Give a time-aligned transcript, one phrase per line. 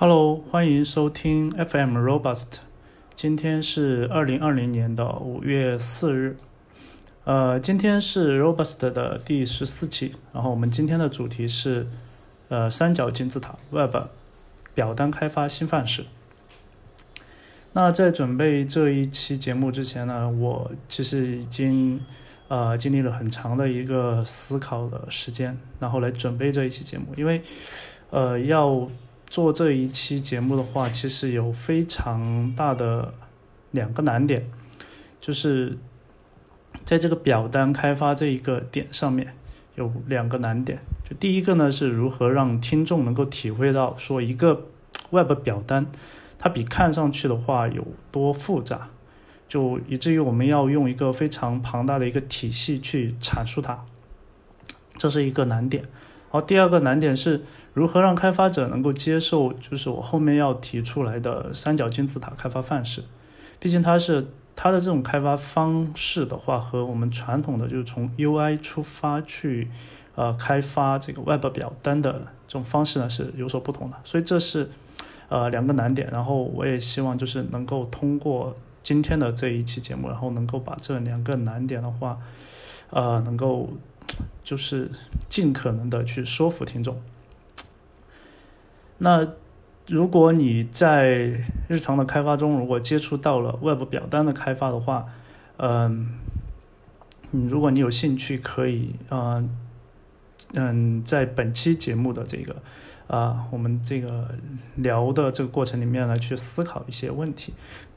[0.00, 2.60] Hello，欢迎收听 FM Robust。
[3.14, 6.38] 今天是二零二零年的五月四日，
[7.24, 10.14] 呃，今天是 Robust 的第十四期。
[10.32, 11.86] 然后我们今天的主题是
[12.48, 13.94] 呃三角金字塔 Web
[14.72, 16.06] 表单开发新范式。
[17.74, 22.00] 那在准备这一期节目之前呢，我其实已经
[22.48, 27.42] 呃经历了很长的一个思考的时间，然后来准备这一期节目，因为
[28.08, 28.88] 呃要。
[29.30, 33.14] 做这一期节目的话，其实有非常大的
[33.70, 34.50] 两个难点，
[35.20, 35.78] 就是
[36.84, 39.32] 在这个表单开发这一个点上面
[39.76, 40.80] 有两个难点。
[41.08, 44.66] 就第一个呢，是如何让听众能够体会到说一个
[45.10, 45.86] Web 表单
[46.36, 48.88] 它比看上去的话有多复杂，
[49.48, 53.84] 就以至于我们要用一个非常庞大的一个体系去阐述它，
[54.98, 55.84] 这是一个难点。
[56.32, 57.42] 好，第二个难点是
[57.74, 63.02] 如何让开发者能够接受，就是我后面要提出来的三角金字塔开发范式。
[63.58, 69.68] 毕竟它是它的这种开发方式的话，和我们传统的就是从 UI 出发去
[70.14, 72.12] 呃开发这个 Web 表单的
[72.46, 73.96] 这种方式呢是有所不同的。
[74.04, 74.70] 所以这是
[75.28, 76.08] 呃两个难点。
[76.12, 82.18] 然后我也希望就是能够通过今天的这一期节目，然后能够把这两个难点的话，
[82.90, 83.68] 呃能够。
[84.42, 84.90] 就是
[85.28, 87.00] 尽可能的去说服听众。
[88.98, 89.26] 那
[89.86, 91.32] 如果你在
[91.68, 95.06] 日常的开发中，如果接触到了 Web 表单的开发的话，
[95.56, 96.18] 嗯，
[97.30, 99.48] 如果你有兴趣，可以，嗯
[100.54, 102.56] 嗯，在本期节目的这个。
[103.10, 104.32] 啊，我们这个
[104.76, 107.52] 聊的这个过程里面呢，去思考一些问题。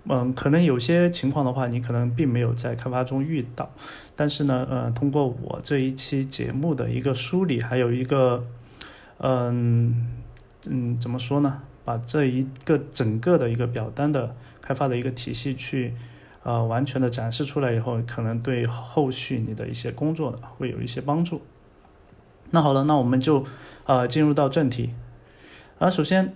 [0.05, 3.71] 嗯，可能有些情况的话，你可能并没有在开发中遇到，
[4.15, 8.45] 但是呢，呃，通过我这一期节目的一个梳理，还有一个，
[9.19, 10.11] 嗯
[10.65, 11.61] 嗯，怎么说呢？
[11.85, 15.93] 把这一个整个的一个表单的开发的一个体系去，
[16.43, 21.41] 呃，完全的展示出来以后，可能对后续你的一些工作呢，会有一些帮助。
[22.51, 23.45] 那好了，那我们就，
[23.85, 24.93] 呃，进入到正题。
[25.79, 26.35] 啊，首先，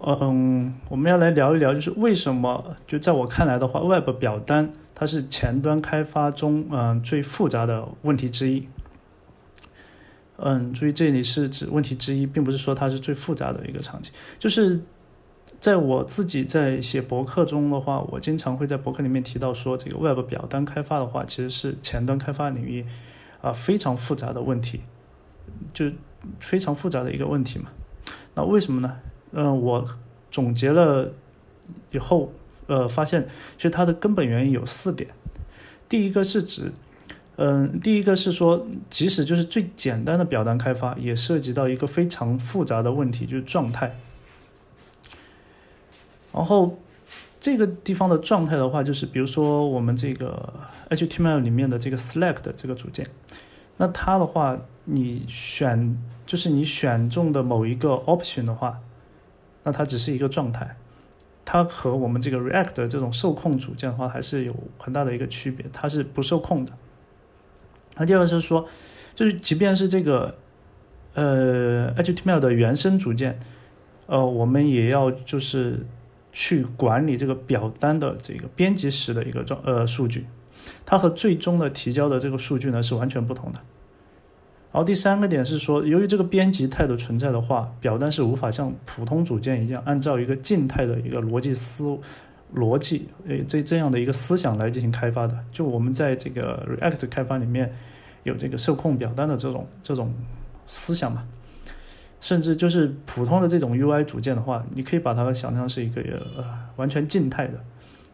[0.00, 8.68] 嗯，我们要来聊一聊，就是为什么，就在我看来的话，Web 表单它是前端开发中，嗯，最复杂的问题之一。
[10.36, 14.12] 嗯，注意这里是指问题之一，并不是说它是最复杂的一个场景。
[14.38, 14.80] 就是
[15.58, 22.86] 在我自己在写博客中的话，我经常会在博客里面提到说，这个 Web 表单开发的话，其实是前端开发领域
[23.40, 24.82] 啊非常复杂的问题，
[25.74, 25.90] 就
[26.38, 27.70] 非常复杂的一个问题嘛。
[28.36, 28.96] 那为什么呢？
[29.32, 29.84] 嗯，我
[30.30, 31.12] 总结了
[31.90, 32.32] 以后，
[32.66, 35.10] 呃，发现其实它的根本原因有四点。
[35.88, 36.72] 第一个是指，
[37.36, 43.96] 嗯，第一个是说，即使就是最简单的表单开发，也涉及到一个非常复杂的问题，就是状态。
[46.32, 46.78] 然后
[47.40, 50.52] 这个地方的状态的话，就是比如说我们这个
[50.90, 53.06] HTML 里面的这个 select 这个组件，
[53.76, 55.98] 那它的话，你选。
[56.28, 58.78] 就是你选中的某一个 option 的话，
[59.68, 60.76] 那它只是一个状态，
[61.44, 66.72] 它和我们这个 React 的这种受控组件的话还是有很大的一个区别，它是不受控的。
[67.98, 68.66] 那第二个是说，
[69.14, 70.38] 就是即便是这个
[71.12, 73.38] 呃 HTML 的原生组件，
[74.06, 75.84] 呃，我们也要就是
[76.32, 80.24] 去管理这个表单的这个编辑时的一个状呃数据，
[80.86, 83.60] 它和最终的提交的这个数据呢是完全不同的。
[84.70, 91.98] 然后第三个点是说，由于这个编辑态的存在的话，表单是无法像普通组件一样按照一个静态的一个逻辑思
[92.54, 95.34] 逻辑，诶，这这样的一个思想来进行开发的。
[95.50, 97.72] 就我们在这个 React 开发里面
[98.24, 100.12] 有这个受控表单的这种这种
[100.66, 101.24] 思想嘛，
[102.20, 106.02] 甚至就是普通的这种 UI 组件的话，你可以把它想象是一个
[106.36, 106.44] 呃
[106.76, 107.58] 完全静态的。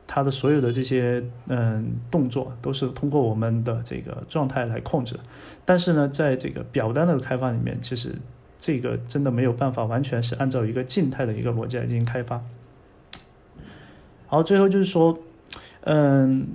[0.06, 5.19] 它的所有的这些嗯动作都是通过我们的这个状态来控制，
[5.65, 8.15] 但是呢，在这个表单的开发里面，其实
[8.59, 12.42] 这个真的没有办法完全是按照一个静态的一个逻辑来进行开发。
[14.27, 15.18] 好，最后就是说，
[15.83, 16.48] 嗯，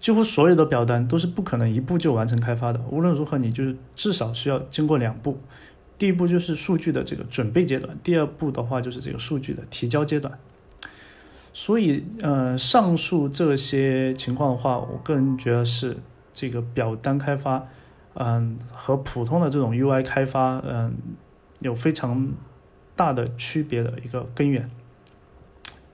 [0.00, 5.38] 几乎所有的表单都是不可能一步就完成开发的，无论如何，你就是至少需要经过两步，
[5.96, 10.38] 第一步就是数据的这个准备阶段，第二步的话就是这个数据的提交阶段。
[11.54, 15.98] 所以，呃，上述这些情况的话，我个人觉得是
[16.32, 17.66] 这个表单开发，
[18.14, 20.94] 嗯，和普通的这种 UI 开发，嗯，
[21.60, 22.32] 有非常
[22.96, 24.70] 大的区别的一个根源，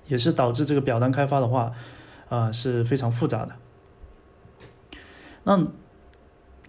[0.06, 1.72] 也是导致这个表单开发的话，
[2.28, 3.56] 啊，是非常复杂的。
[5.43, 5.66] 那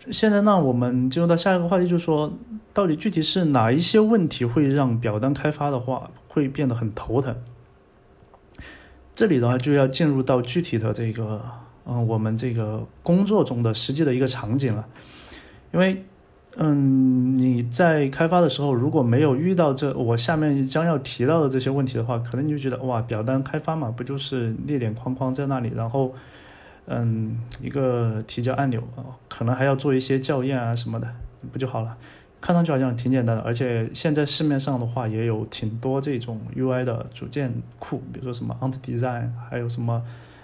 [0.09, 2.33] 现在呢，我们进入到下一个话题，就是说，
[2.73, 7.35] 到底具体是哪一些问题会让表单开发的话会变得很头疼？
[9.19, 11.41] 这里的话就要进入到具体的这个，
[11.85, 14.87] 嗯，我们这个工作中的实际的一个场景了。
[15.73, 16.01] 因为，
[16.55, 26.15] 嗯，你在开发的时候如果没有遇到这我下面将要提到的这些问题的话，可能你就觉得哇，表单开发嘛，不就是列点框框在那里，然后。
[26.91, 28.81] 嗯，一个提交按钮，
[29.27, 31.07] 可能还要做一些校验啊什么的，
[31.51, 31.95] 不就好了？
[32.41, 40.01] 看上去好像挺简单的，而且现在市面上的话也有挺多这种 UI 的组件库，比如说什么 Ant Design，还有什么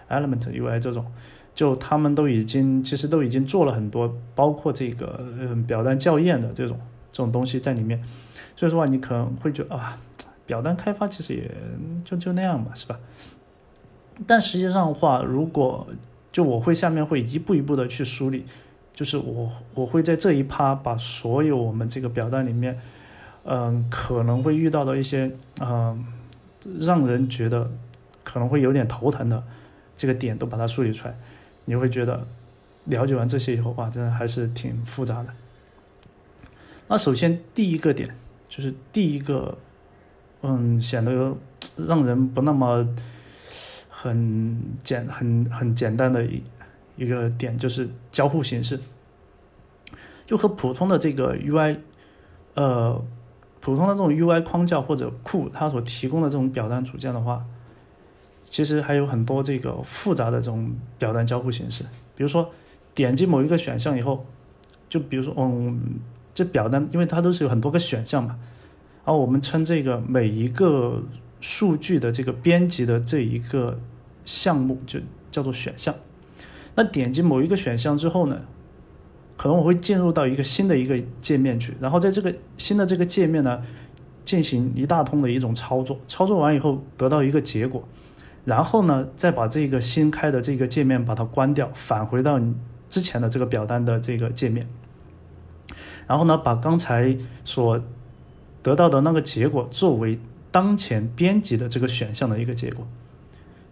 [0.09, 1.05] Element UI 这种，
[1.53, 6.77] 就他们都已经其实都已经做了很多，包括这个嗯表单校验的这种
[7.09, 8.03] 这种东西在里面。
[8.55, 9.97] 所以说话，你可能会觉得啊，
[10.45, 11.49] 表单开发其实也
[12.03, 12.99] 就就那样吧，是吧？
[14.27, 15.87] 但实际上的话，如果
[16.31, 18.45] 就我会下面会一步一步的去梳理，
[18.95, 22.79] 就是我我会在这一趴把所有我们这个表单里面，
[23.43, 25.29] 嗯，可能会遇到的一些
[25.61, 26.03] 嗯，
[26.79, 27.69] 让人觉得
[28.23, 29.43] 可能会有点头疼的
[29.95, 31.15] 这个点都把它梳理出来。
[31.65, 32.25] 你会觉得
[32.85, 35.29] 了解完这些以后，哇，真的还是挺复杂的。
[36.87, 38.09] 那首先第一个点
[38.49, 39.57] 就是第一个，
[40.41, 41.35] 嗯，显得
[41.75, 42.87] 让人不那么。
[43.97, 46.39] 很简很很简单的一
[46.95, 48.79] 一个点就是交互形式，
[50.25, 51.77] 就和普通的这个 UI，
[52.53, 53.03] 呃，
[53.59, 57.45] 普通的这种 UI 框架或者库，它所提供的这种表单组件的话，
[58.45, 61.83] 其实还有很多这个复杂的这种表单交互形式。
[62.15, 62.49] 比如说
[62.93, 64.25] 点击某一个选项以后，
[64.89, 65.99] 就比如说嗯，
[66.33, 68.37] 这表单因为它都是有很多个选项嘛，
[69.03, 71.03] 然后我们称这个每一个
[71.41, 73.79] 数据的这个编辑的这一个。
[74.27, 74.99] 项目就
[75.29, 75.93] 叫做选项，
[76.75, 78.41] 那点击某一个选项之后呢，
[79.37, 83.61] 可能我会进入到一个新的一个界面去，然后在这个新的这个界面呢，
[84.25, 87.87] 进行一大通的一种操作，操作完以后得到一个结果，
[88.43, 92.53] 然后呢，再把这个新开的这个界面把它关掉，返回到你
[92.89, 94.67] 之前的这个表单的这个界面，
[96.07, 97.81] 然后呢，把刚才所
[98.61, 100.19] 得到的那个结果作为
[100.51, 102.85] 当前编辑的这个选项的一个结果。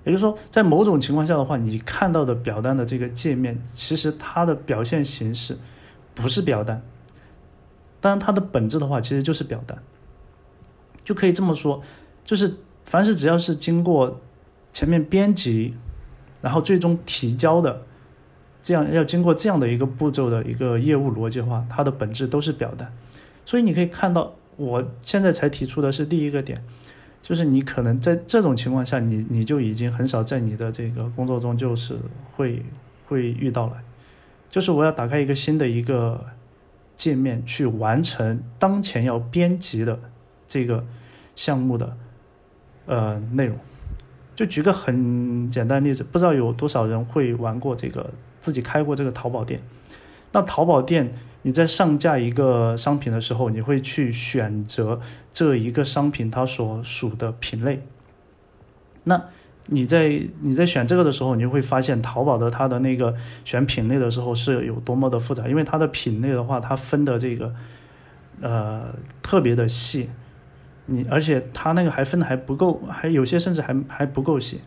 [0.03, 5.57] 也就是说，在某种情况下的话，你看到的表单的这个界面，其实它的表现形式
[6.13, 6.81] 不是表单，
[8.01, 9.81] 但它的本质的话，其实就是表单。
[11.05, 11.81] 就可以这么说，
[12.25, 12.53] 就是
[12.85, 14.19] 凡是只要是经过
[14.71, 15.73] 前面编辑，
[16.41, 17.83] 然后最终提交的，
[18.61, 22.93] 这样要经过这样的一个步骤的一个业务逻辑的话，它的本质都是表单。
[23.45, 26.63] 所以你可以看到，我现在才提出的是第一个点。
[27.23, 31.97] 就是你可能在这种情况下，你你就已经很少在你的这个工作中就是
[32.35, 32.61] 会
[33.07, 33.81] 会遇到了，
[34.49, 36.25] 就是我要打开一个新的一个
[36.97, 39.97] 界面去完成当前要编辑的
[40.49, 40.85] 这个
[41.33, 41.97] 项目的
[42.87, 43.57] 呃内容。
[44.35, 48.11] 就举个很简单的例子，不知道有多少人会玩过这个
[48.41, 49.61] 自己开过这个淘宝店，
[50.33, 51.09] 那淘宝店。
[51.43, 54.99] 你在上架一个商品的时候，你会去选择
[55.31, 57.85] 这一个商品它所属的品类。
[59.03, 59.21] 那
[59.67, 67.53] 你在你在选这个的时候，你就会发现淘宝的它的那个选品类的时候是有多么的复杂，因为它的品类的话，它分的这个
[68.41, 70.09] 呃特别的细，
[70.85, 74.61] 你而且它那个还分的还不够，还有些甚至还还不够细。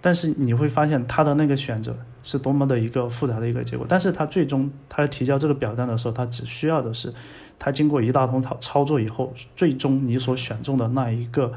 [0.00, 7.12] 但是你会发现它的那个选择是多么的一个复杂的一个结果，但是它最终它提交这个表单的时候，它只需要的是，
[7.58, 11.52] 它经过一大通操操作以后，最终你所选中的那一个，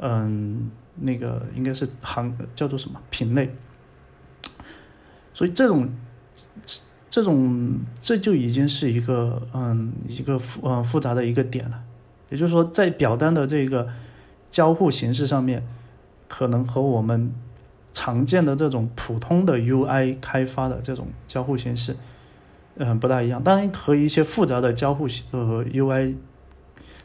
[0.00, 3.50] 嗯，那个应该是行叫做什么品类，
[5.32, 5.88] 所以这种
[7.08, 11.82] 这种这就已经是一个嗯一个复嗯复杂的一个点了，
[12.28, 13.88] 也就是说在表单的这个
[14.50, 15.66] 交互形式上面，
[16.28, 17.32] 可能和我们。
[17.92, 21.94] 常见的这种普通的 UI 开发的这种交互形式，
[22.76, 23.42] 嗯，不大一样。
[23.42, 26.14] 当然和一些复杂的交互呃 UI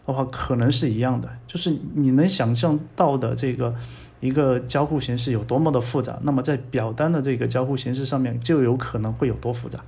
[0.05, 1.29] 的话，可能是一样的。
[1.45, 3.75] 就是你能想象到的这个
[4.21, 9.79] 一个交互形式有多么的复杂，那么在表单的这个交互形式上面就有可能会有多复杂。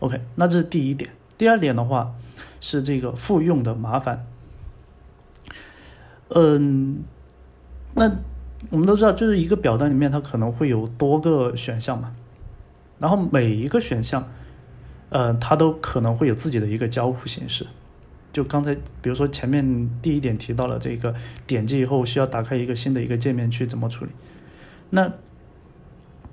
[0.00, 1.10] OK，那这是第一点。
[1.36, 2.14] 第二点的话
[2.60, 4.26] 是这个复用的麻烦。
[6.28, 7.02] 嗯，
[7.94, 8.10] 那。
[8.70, 12.14] 我们都知道，就是一个表单里面它可能会有多个选项嘛，
[12.98, 14.26] 然后每一个选项，
[15.10, 17.66] 呃，它都可能会有自己的一个交互形式。
[18.32, 21.14] 就刚才，比如说前面第一点提到了这个，
[21.46, 24.10] 点击以后需要打开一个新的一个界面去怎么处理。
[24.90, 25.12] 那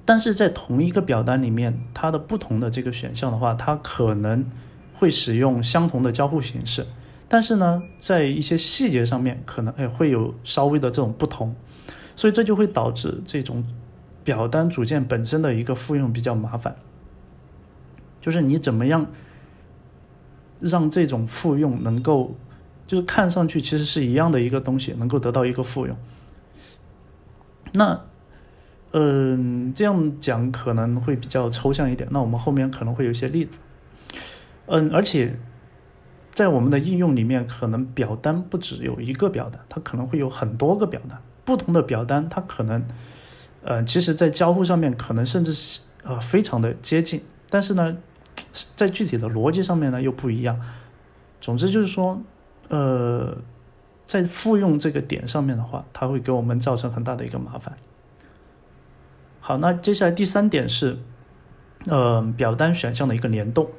[0.04, 4.44] 但是在同一个表单里面，它的不同的这个选项的话，它可能
[4.96, 6.86] 会使用相同的交互形式，
[7.28, 11.56] 但是呢，在一些细节上面可能哎会有稍微的这种不同，
[12.16, 13.66] 所以这就会导致这种
[14.24, 16.76] 表单组件本身的一个复用比较麻烦。
[18.20, 19.08] 就是你怎么样
[20.60, 22.36] 让这种复用能够，
[22.86, 25.98] 就是看上去其实是一样的一个东西，能够得到一个复用。
[27.74, 28.02] 那，
[28.92, 32.08] 嗯，这样讲可能会比较抽象一点。
[32.12, 33.60] 那我们后面可能会有一些例子。
[34.68, 35.40] 嗯，而且
[36.30, 41.20] 在我们的应用里面，可能表单不只有一个表单，它可能会有很多个表单。
[41.52, 42.86] 不同的表单，它可能，
[43.64, 47.98] 呃，其实在交互上面可能甚至是呃非常的接近，但是呢。
[48.76, 50.60] 在具体的逻辑上面呢又不一样，
[51.40, 52.22] 总之就是说，
[52.68, 53.38] 呃，
[54.06, 57.78] 在复用这个点上面的话，它会给我们造成很大的一个麻烦。
[59.40, 60.98] 好，那接下来第三点是，
[61.88, 63.70] 呃，表单选项的一个联动。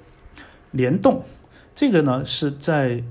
[0.70, 1.22] 联动
[1.74, 3.02] 这个呢是在，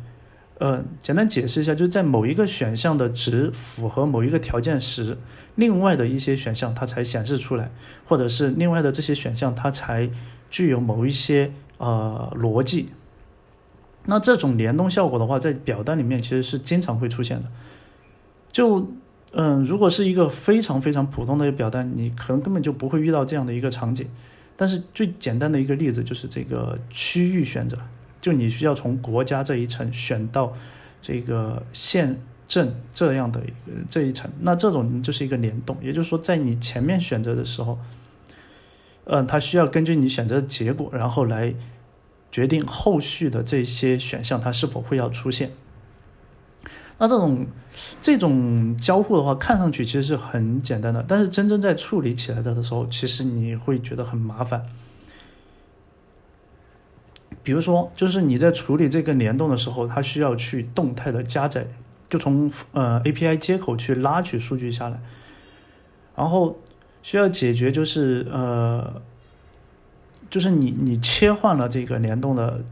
[0.61, 5.17] 呃，简单解释一下，就是在某一个选项的值符合某一个条件时，
[5.55, 7.71] 另外的一些选项它才显示出来，
[8.05, 10.09] 或者是另外的这些选项它才。
[10.51, 12.89] 具有某一些呃逻辑，
[14.05, 17.45] 那这种联动效果的话，在表单里面其实是经常会出现的。
[18.51, 18.85] 就
[19.31, 24.05] 嗯，如果是一个非常非常普通的一个表单，你可能根本就不会遇到这样的一个场景。
[24.57, 27.77] 但是最简单的一个例子就是这个区域选择，
[28.21, 30.53] 就你需要从国家这一层选到
[31.01, 37.77] 这个县镇这样的一个这一层，那这种就是一个联动，也就是说在你前面选择的时候。
[39.05, 41.51] 嗯，它需要根据你选择的结果，然后来
[42.31, 45.51] 决定后续的这些选项它是否会要出现。
[46.99, 47.47] 那这种
[47.99, 54.63] 这种交互的话，看上去其实是很简单的，但是真正在处理起来的的时候，其实你会觉得很麻烦。
[57.43, 61.65] 比如说，就是你在处理这个联动的时候，它需要去动态的加载，
[62.09, 64.99] 就从呃 API 接口去拉取数据下来，
[66.15, 66.57] 然后。
[67.03, 69.01] 需要解决就是呃，
[70.29, 72.63] 就是你你切换了这个联动的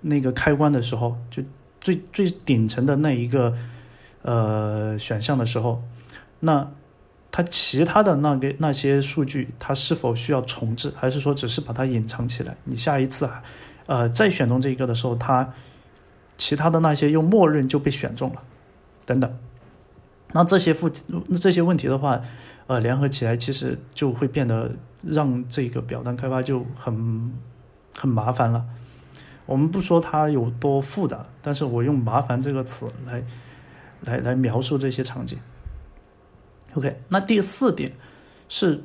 [0.00, 1.42] 那个开关的时候，就
[1.82, 3.54] 最最顶层的那一个
[4.22, 5.82] 呃选项的时候，
[6.40, 6.66] 那
[7.30, 12.56] 它其他的那个那些数据，它是否需要重置，还是说只是把它隐藏起来？
[12.64, 13.42] 你下一次啊，
[13.86, 15.52] 呃再选中这一个的时候，它
[16.36, 18.42] 其他的那些又默认就被选中了，
[19.06, 19.38] 等等。
[20.32, 20.90] 那这些复
[21.28, 22.20] 那这些问题的话。
[22.66, 24.72] 呃，联合起来其实就会变得
[25.02, 27.30] 让这个表单开发就很
[27.94, 28.64] 很麻烦了。
[29.44, 33.22] 我们不说它有多复杂，但是我用“麻烦”这个词来
[34.00, 35.38] 来来描述这些场景。
[36.72, 37.92] OK，那第四点
[38.48, 38.82] 是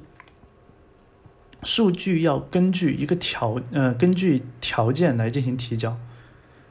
[1.64, 5.98] 数据要根据一个条呃根据条件来进行提交。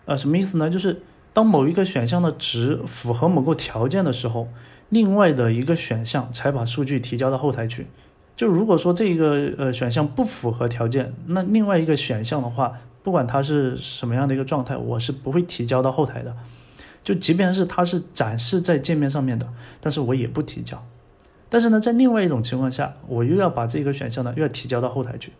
[0.04, 0.70] 呃，什么意思呢？
[0.70, 1.02] 就是
[1.32, 4.48] 当某一个选项的值符合某个条件的时候。
[4.90, 7.88] 另外的一个选项才把数据提交到后台去。
[8.34, 16.34] 就如果说这一个呃选项不符合条件，那另外一个选项的话，不管它是什么样的一个状态，我是不会提交到后台的。
[17.04, 19.46] 就即便是它是展示在界面上面的，
[19.78, 20.82] 但是我也不提交。
[21.48, 25.32] 但是呢，在另外一种情况下，我又要把这个选项呢又要提交到后台去。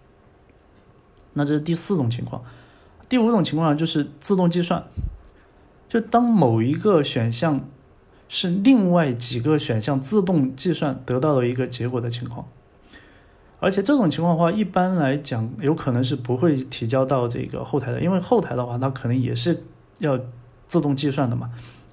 [1.35, 2.43] 那这是第四种情况。
[3.09, 4.85] 第五种情况就是自动计算。
[5.89, 7.61] 就当某一个选项。
[8.31, 12.47] 是另外几个选项自动计算得到的一个结果的情况，
[13.59, 19.65] 而且这种情况的话，一般来讲有可能是不会提交到这个后台的，因为后台的话，它可能也是
[20.01, 20.21] 要
[20.67, 21.51] 自动计算的嘛。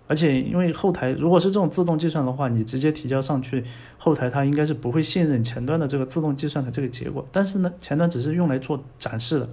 [0.08, 3.64] 而且因为后台如果是这种自动计算的话，你直接提交上去，
[3.98, 7.28] 后台它应该是不会信任前端的这个自动计算的这个结果。
[7.32, 9.50] 但是呢，前端只是用来做展示的，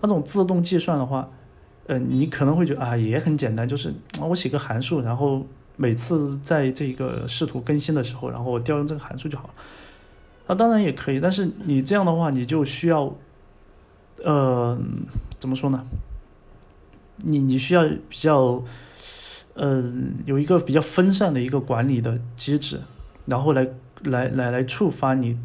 [0.00, 1.28] 那种自动计算的话，
[1.86, 5.46] 呃，你可能会觉得啊，也很简单，就是我写个函数，然后。
[5.78, 9.54] 每次在这个视图更新的时候，然后我调用这个函数就好了。
[10.46, 13.14] 那当然也可以，但是你这样的话，你就需要，
[14.24, 14.78] 呃，
[15.38, 15.84] 怎么说呢？
[17.16, 18.64] 你你需要比较，
[19.56, 19.92] 呃，
[20.24, 22.80] 有一个比较分散的一个管理的机制，
[23.24, 23.66] 然后来
[24.04, 25.36] 来来来触发你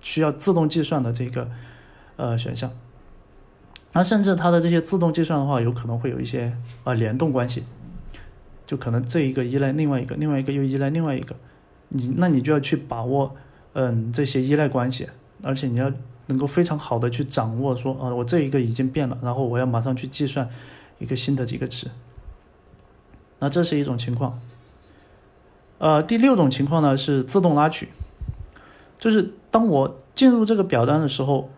[0.00, 1.48] 需要自动计算的这个
[2.16, 2.70] 呃选项。
[3.92, 7.64] 那甚至它的这些自动计算的话，有可能会有一些啊联动关系。
[8.64, 11.36] 就可能这一个依赖另外一个，另外一个又依赖另外一个，
[11.88, 13.36] 你那你就要去把握，
[13.74, 15.06] 嗯，这些依赖关系，
[15.42, 15.92] 而且你要
[16.28, 20.48] 能够非常好的去掌握，说啊，我这一个已经变了，然后我要马上去计算
[20.98, 21.86] 一个新的几个值。
[23.42, 24.40] 那这是一种情况。
[25.78, 27.88] 呃，第六种情况呢是自动拉取，
[29.00, 31.50] 就是当我进入这个表单的时候，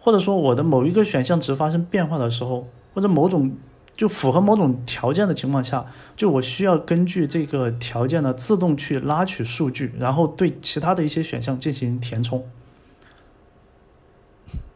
[0.00, 3.54] 或者说我的某一个选项值发生变化的时候，或者某种
[3.94, 5.84] 就符合某种条件的情况下，
[6.16, 12.48] 就我需要根据这个条件呢自动去拉取数据，然后对其他的一些选项进行填充。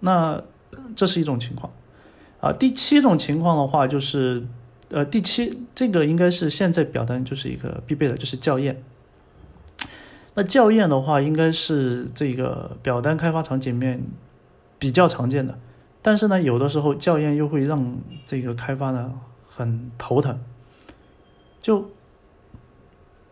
[0.00, 0.42] 那
[0.94, 1.72] 这是一种情况，
[2.40, 4.46] 啊，第七种情况的话就是，
[4.90, 8.82] 呃，第七这个应该是现在表单就是一个必备的，就是校验。
[10.34, 14.02] 那校验的话，应该是这个表单开发场景面
[14.78, 15.58] 比较常见的，
[16.02, 20.38] 但是呢，有的时候校验又会让这个开发呢很头疼。
[21.60, 21.90] 就，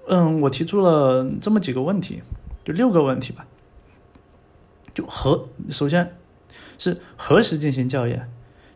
[0.08, 2.22] 嗯，我提出了这么几个问题，
[2.64, 3.46] 就六个问题吧。
[4.94, 6.16] 就何首先
[6.78, 8.30] 是何时进行校验？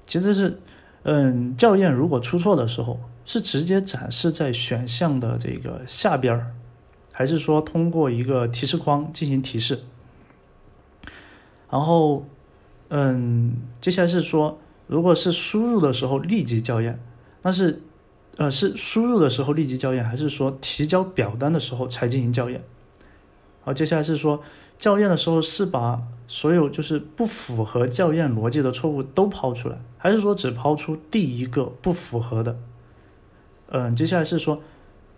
[0.06, 0.60] 其实是，
[1.08, 6.52] 嗯，校验如果出错的时候，是直接展示在选项的这个下边。
[7.12, 9.78] 还是说通过一个提示框进行提示，
[11.70, 12.26] 然后，
[12.90, 17.00] 嗯，接下来是说，如果是输入的时候立即校验，
[17.40, 17.80] 那是，
[18.36, 22.62] 呃，是输入的时候立即校验，还是说提交表单的时候才进行校验？
[23.62, 24.42] 好，接下来是说，
[24.78, 32.58] 校验的时候是把所有就是不符合校验逻辑的错误都抛出来，还是说只抛出第一个不符合的？
[33.68, 34.60] 嗯，接下来是说。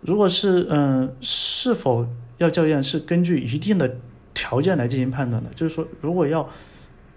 [0.00, 3.96] 如果是嗯，是否要校验是根据一定的
[4.32, 6.48] 条件来进行判断的，就是说，如果要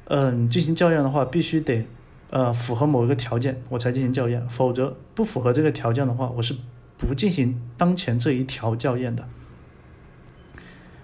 [0.06, 1.86] 嗯进行校验的话，必须得
[2.32, 6.56] 呃符合某一个条件，我才进行校验，否则不符合这个条件的话，我是
[6.98, 9.30] 不进行当前这一条校验的。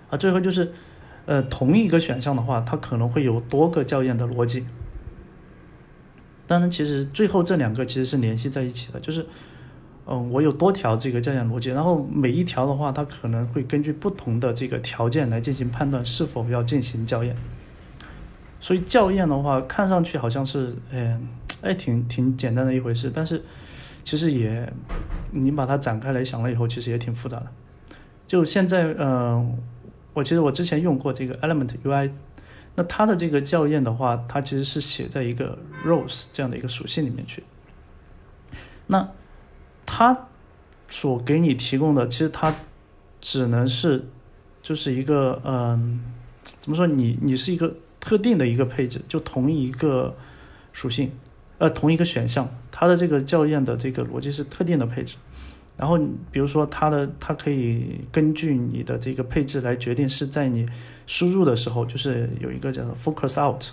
[0.09, 0.73] 啊，最后就是
[1.27, 4.65] 呃同一个选项的话，它可能会有多个校验的逻辑。
[6.47, 9.27] 当然，其实最后这两个其实是联系在一起的，就是。
[10.09, 17.35] 嗯，我有多条这个校验逻辑，然后每一条的话，它可能会根据不同的这个条件来进行判断是否要进行校验。
[18.61, 21.27] 所以校验的话，看上去好像是，嗯，
[21.61, 23.43] 哎，挺挺简单的一回事，但是
[24.05, 24.71] 其实也，
[25.31, 27.47] 你把它展开来想了以后，其实也挺复杂的。
[28.25, 29.57] 就现在，嗯，
[30.17, 32.09] 我其实我之前用过这个 Element UI，
[32.73, 37.43] 那它的这个校验的话，它其实是写在一个 Rows 这样的一个属性里面去。
[38.87, 39.11] 那
[39.85, 40.27] 它
[40.87, 42.55] 所给你提供的，其实它
[43.21, 44.07] 只能是
[44.63, 46.01] 就是一个嗯，
[46.61, 46.87] 怎么说？
[46.87, 50.17] 你你是一个特定的一个配置，就同一个
[50.73, 51.11] 属性，
[51.59, 55.17] 呃，同一个选项，它的这个校验的这个逻辑是特定的配置。
[55.77, 55.97] 然后
[56.31, 60.67] 比如说它的它可以根据你的这个配置来决定是在你
[61.05, 63.63] 输入的时候，就是有一个叫 focus out。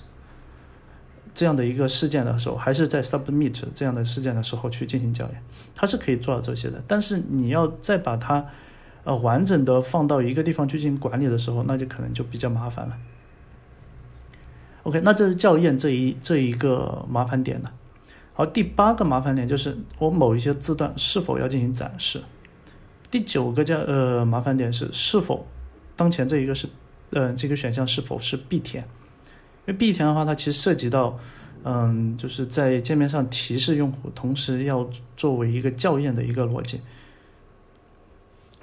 [1.35, 5.43] 这样的一个事件的时候，还是在 submit 这样的事件的时候去进行校验，
[5.75, 6.81] 它是可以做到这些的。
[6.87, 8.47] 但是你要再把它，
[9.03, 12.97] 呃，完整的放到一个地方去进行管理的时候，那就可能就比较麻烦了。
[14.85, 17.73] OK，那这是校验这一这一个麻烦点了。
[18.37, 22.21] 好，第八个麻烦点就是我某一些字段是否要进行展示。
[23.09, 25.47] 第九个叫呃麻烦点是是否
[25.95, 26.69] 当前这一个是，
[27.11, 28.83] 呃，这个选项是否是必填。
[29.67, 31.17] 因为必填的话，它其实涉及到，
[31.63, 36.81] 嗯，就是在界面上提示用户，同时要作为一个校验的一个逻辑。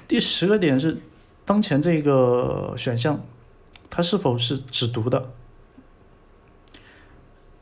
[0.06, 0.98] 第十个点是，
[1.46, 3.20] 当前这个选项，
[3.90, 5.32] 它是否是只读的？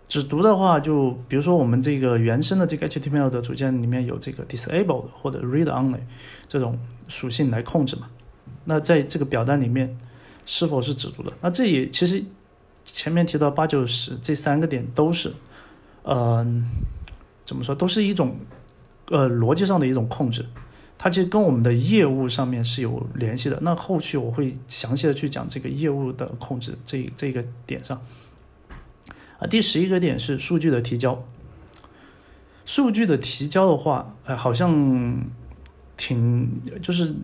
[0.10, 6.00] 只读的话，就比如说我们这个原生的这个 HTML 的组件里面有这个 disabled 或者 read only
[6.50, 8.10] 这种属性来控制嘛？
[8.66, 9.98] 那在这个表单里面，
[10.46, 11.32] 是否是只读的？
[11.40, 12.22] 那这也其实。
[12.92, 15.32] 前面提到八九十这三个点都是，
[16.02, 16.44] 呃，
[17.46, 18.36] 怎么说，都是一种，
[19.12, 20.44] 呃，逻辑上的一种控制，
[20.98, 23.60] 它其实跟我们的业务上面是有联系的。
[23.62, 28.02] 那后续我会详细的去讲这个业务的控制这这个点上。
[29.40, 31.24] 啊，第十一个点是数据的提交。
[32.66, 35.26] 数据的提交的话，哎，好像
[35.98, 37.16] 挺就是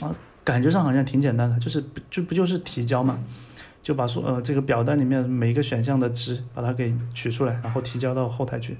[0.00, 3.18] 啊，感觉上好像挺简单的，就是就不就是提交嘛。
[3.82, 8.76] 就把说呃这个表单里面每一个选项的值把它给取出来，然后提交到后台去。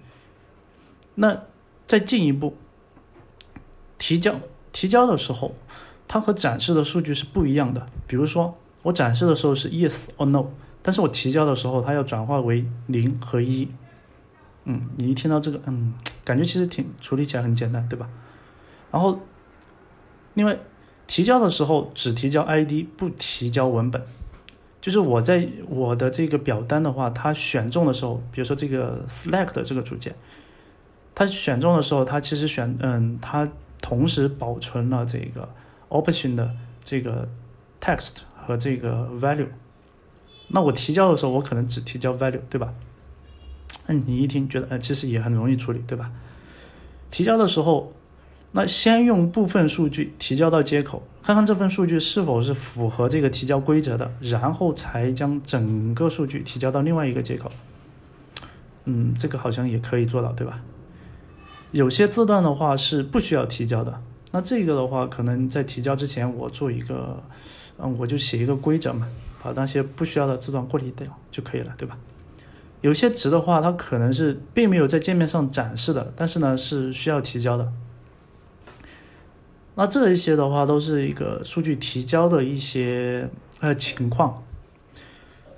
[1.15, 1.43] 那
[1.87, 2.55] 再进一步，
[3.97, 4.39] 提交
[4.73, 5.55] 提交的时候，
[6.07, 7.89] 它和展示的数据是不一样的。
[8.07, 10.49] 比如说我展示的时候是 yes or no，
[10.83, 13.69] 但是我提交的时候它要转化为零和一。
[14.65, 18.09] 嗯，你一听到这个，嗯，感觉其实挺处理起来很简单，对吧？
[18.91, 19.19] 然后，
[20.35, 20.59] 另外
[21.07, 24.03] 提交的时候只提交 ID，不提交文本。
[24.81, 30.15] 就是我在我的这个表单的话，它选中的时候，比如说这个 select 这个组件，
[31.15, 33.49] 它选中的时候，它其实选嗯，它
[33.81, 35.49] 同时保存了这个
[35.89, 37.29] option 的这个
[37.81, 39.49] text 和这个 value，
[40.53, 42.73] 那我提交的时候，我可能只提交 value，对吧？
[43.87, 46.11] 那你一听觉得，呃，其实也很容易处理，对吧？
[47.11, 47.93] 提交的时候，
[48.53, 57.51] 那先用部分数据提交到接口，看看这份数据是否是符合这个提交规则的，然后才将整个数据提交到另外一个接口。
[58.87, 60.61] 嗯，这个好像也可以做到，对吧？
[61.73, 67.23] 有些字段的话是不需要提交的，那这个的话，可能在提交之前，我做一个，
[67.79, 69.07] 嗯，我就写一个规则嘛，
[69.43, 71.97] 把那些不需要的字段过滤掉就可以了，对吧？
[72.81, 77.73] 有些值的话，它可能是并没有在界面上展示的，但是呢是需要提交的。
[79.75, 83.29] 那这一些的话，都是一个数据提交的一些
[83.61, 84.43] 呃情况。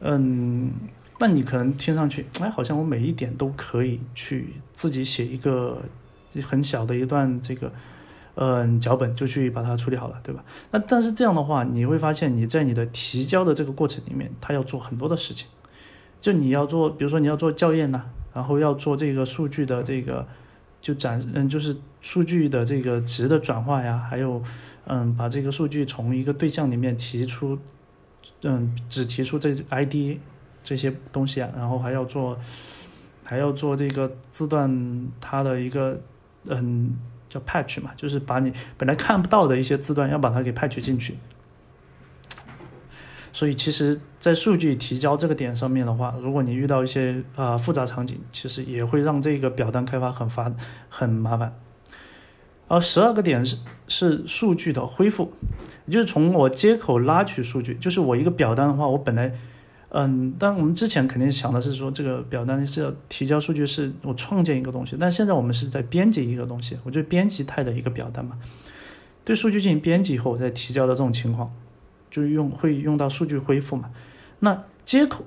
[0.01, 0.73] 嗯，
[1.19, 5.81] 那你可能听上去，哎，好像我每一点都可以去自己写一个
[6.43, 7.73] 很小的一段这个
[8.35, 10.43] 嗯脚本，就去把它处理好了，对吧？
[10.71, 15.49] 那但是这样的话，你会发现你在你的提交的这个过程里面，它要做很多的事情。
[16.21, 20.27] 就你要做，比如说你要做校验呐，然后要做这个数据的这个
[20.81, 24.41] 就展，嗯，就是数据的这个值的转化呀，还有，
[24.87, 27.59] 嗯，把这个数据从一个对象里面提出，
[28.43, 30.19] 嗯，只提出这 ID
[30.63, 32.39] 这些东西啊，然后还要做，
[33.25, 36.01] 还要做这个字段它的一个，
[36.47, 36.97] 嗯，
[37.33, 41.17] 叫 patch 嘛，就是把你本来看不到的一些字段要把它给 patch 进去。
[43.33, 50.53] 所以其实，在数据提交这个点上面的话，如果你遇到一些啊复杂场景，其实也会让这个表单开发很发
[50.91, 51.59] 很麻烦。
[52.69, 53.57] 而十二个点是
[53.89, 55.33] 是数据的恢复，
[55.91, 57.75] 就是从我接口拉取数据。
[57.77, 59.33] 就是我一个表单的话，我本来，
[59.95, 64.97] 嗯，但我们之前肯定想的是说，这个表单是要提交数据，是我创建一个东西。
[64.99, 68.39] 但现在我们是在编辑一个东西，我就编辑态的一个表单嘛，
[69.25, 71.53] 对数据进行编辑以后我再提交的这种情况。
[72.11, 73.89] 就用会用到数据恢复嘛？
[74.41, 75.25] 那接口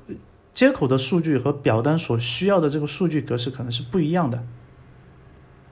[0.52, 4.44] 接口的数据和表单所需要的这个数据格式可能是不一样的。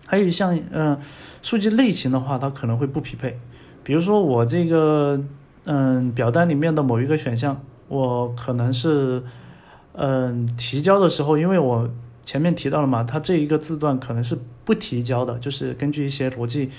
[0.08, 1.00] 还有像嗯，
[1.44, 3.40] 数据类型的话，它可能会不匹配。
[3.84, 5.24] 比如说我这个
[5.66, 9.24] 嗯表单里面的某一个选项，我可能是
[9.94, 11.90] 嗯提交的时候，因为我
[12.22, 16.70] 前面提到了嘛，它这一个字段可能是不提交的，就是根据一些逻辑。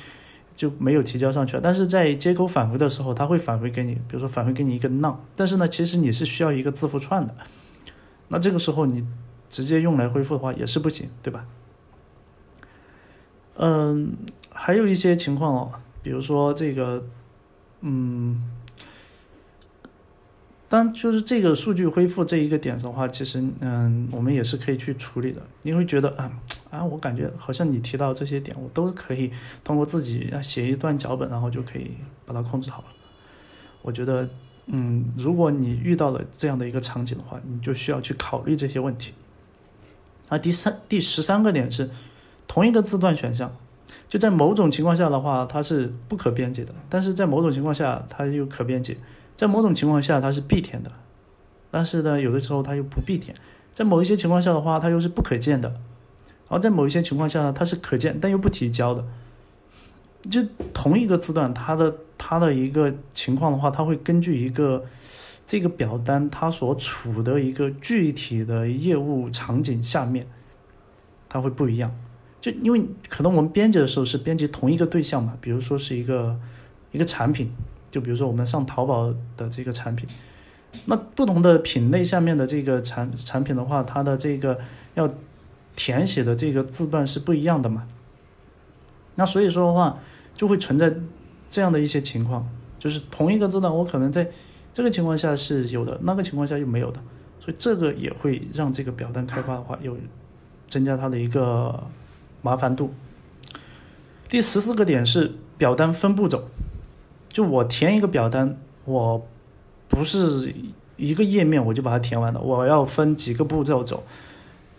[0.57, 7.35] 就没有提交上去了，但是在接口返回的时候，它会返回给你，比如说返回给你一个 none，但是呢，其实你是需要一个字符串的，
[8.29, 9.05] 那这个时候你
[9.51, 11.45] 直接用来恢复的话也是不行，对吧？
[13.57, 14.17] 嗯，
[14.53, 15.73] 还有一些情况哦，
[16.05, 17.05] 比如说这个，
[17.81, 18.41] 嗯。
[20.75, 25.41] 但就是这个数据恢复这一个点的话，其实嗯，我们也是可以去处理的。
[25.63, 26.29] 你会觉得啊
[26.69, 29.31] 啊，我感觉好像你提到这些点，我都可以
[29.63, 31.93] 通过自己写一段脚本，然后就可以
[32.27, 32.89] 把它控制好了。
[33.83, 34.29] 我觉得
[34.67, 39.13] 嗯，如果你遇到了这样的一个场景的话，你就需要去考虑这些问题。
[40.29, 41.89] 啊，第三第十三个点是
[42.49, 43.57] 同一个字段选项，
[44.09, 48.99] 就在某种情况下的话，它是不可编辑的，但是在某种情况下它又可编辑。
[49.37, 50.93] 在某种情况下它是必填的，
[51.71, 53.35] 但是呢，有的时候它又不必填。
[53.73, 55.69] 在某一些情况下的话，它又是不可见的。
[55.69, 59.05] 然后在某一些情况下呢，它是可见但又不提交的。
[60.31, 60.41] 就
[60.73, 64.85] 同一个字段，它的它的一个情况的话，它会根据一个
[65.45, 70.27] 这个表单它所处的一个具体的业务场景下面，
[71.29, 71.93] 它会不一样。
[72.41, 76.39] 就因为可能我们编辑的时候是编辑同一个对象嘛，比如说是一个
[76.93, 77.51] 一个产品。
[77.95, 80.09] 就比如说我们上淘宝的这个产品，
[80.87, 84.59] 那不同的品类下面的这个产产品的话，它的这个
[84.95, 85.09] 要
[85.77, 87.87] 填写的这个字段是不一样的嘛？
[89.15, 90.01] 那所以说的话，
[90.35, 90.93] 就会存在
[91.49, 92.45] 这样的一些情况，
[92.81, 94.29] 就是同一个字段，我可能在
[94.73, 97.01] 这个情况下是有的，那个情况下又没有的，
[97.39, 99.97] 所以这个也会让这个表单开发的话有
[100.69, 101.87] 增加它的一个
[102.43, 102.93] 麻烦度。
[104.29, 106.49] 第十四个点是表单分步走。
[107.35, 109.21] 就我填一个表单，我
[109.89, 110.55] 不是
[110.97, 114.05] 一个页面我就把它填完了，我要分几个步骤走。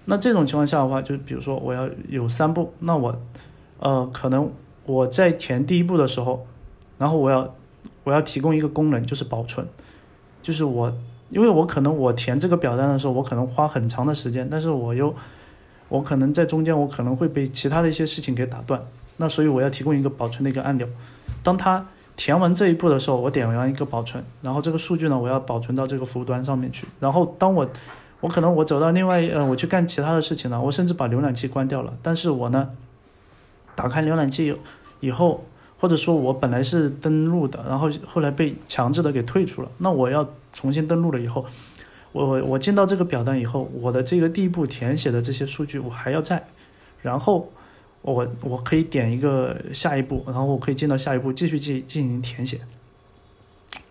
[0.05, 3.21] 那这种情况下的话，就比如说我要有三步，那我，
[3.79, 4.49] 呃，可能
[4.85, 6.47] 我在填第一步的时候，
[6.97, 7.53] 然后我要
[8.05, 9.67] 我要提供一个功能，就是保存，
[10.41, 15.13] 就是我因为我可能我填这个表单的时候，我可能花很长的时间，但是我又
[15.89, 18.81] 我可能在中间我可能会被其他的一些事情给打断，
[19.17, 20.87] 那所以我要提供一个保存的一个按钮，
[21.43, 21.85] 当它。
[22.15, 26.88] 填完这一步的时候，我点完一个保存，然后这个数据呢，我要保存到这个服务端上面去。
[26.99, 27.69] 然后当我，
[28.21, 31.93] 我可能我走到另外，呃，我去干其他的事情了，我甚至把浏览器关掉了。
[32.01, 32.69] 但是我呢，
[33.75, 34.56] 打开浏览器
[35.01, 35.43] 以后，
[35.80, 39.69] 或者说我本来是登录的，然后后来被强制的给退出了。
[39.80, 41.45] 那我要重新登录了以后，
[42.13, 46.47] 我我进到这个表单以后，我的这个第一步填写的这些数据我还要在，
[47.01, 47.51] 然后
[48.13, 52.59] 我我可以点一个下一步，然后我可以进到下一步继续进进行填写，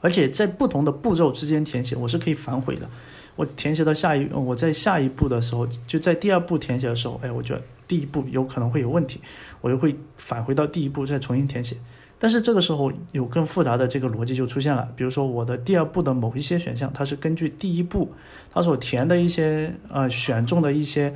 [0.00, 2.88] 而且在不同的步骤之间填写，我是可以反悔的。
[3.36, 9.20] 我填写到下一，我在下一步的时候，就在第二步填写的时候，哎，我觉得第一步有可能会有问题，
[9.60, 11.76] 我又会返回到第一步再重新填写。
[12.16, 18.12] 但是这个时候有更复杂的这个逻辑就出现了，比如说我的第二步的某一些选项，它是根据第一步
[18.52, 21.12] 它所填的一些呃选中的一些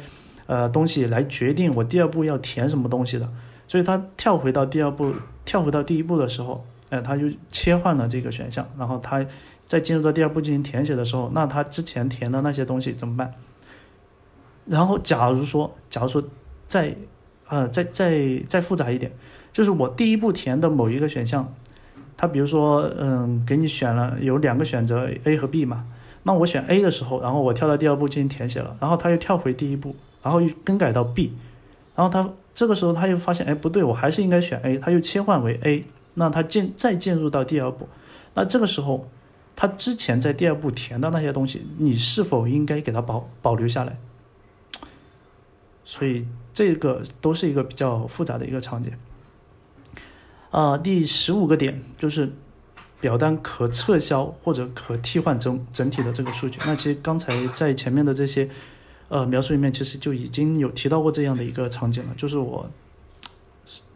[0.49, 3.31] 呃东西来决定我第二步要填什么东西的，
[3.69, 9.25] 所以它跳回到第二步，跳回到第一步的时候，哎，它就切换了这个选项，然后它
[9.65, 13.33] 在进入到第二步进行填写的时候，那它之前填的那些东西怎么办？
[14.67, 16.21] 然后假如说，假如说
[16.67, 16.95] 再
[17.47, 19.13] 呃再再再复杂一点。
[19.51, 21.53] 就是我第一步填的某一个选项，
[22.17, 25.87] 它比如说，嗯，给你选了有两个选择 A 和 B 嘛，
[26.23, 31.33] 那我选 A 的时候，然后我跳到第二步进行填写了，然后它又跳回第一步，然后又更改到 B，
[31.95, 37.89] 然后它这个时候它又发现，哎，不对，我还是应该选 A，它又切换为 A，那它进再进入到第二步，
[38.35, 39.09] 那这个时候，
[39.55, 43.97] 它之前在第二步填的那些东西，你是否应该给它保保留下来？
[45.85, 48.93] 所以这个都是一个比较复杂的一个场景。
[50.51, 52.31] 啊，第十五个点就是
[53.01, 56.59] 表单可撤销或者可替换整整体的这个数据。
[56.67, 58.49] 那其实刚才在前面的这些
[59.09, 62.69] 呃描述里面，其实就已经有提到过这样的一个场景了，就是我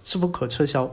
[0.04, 0.90] 是否可撤销，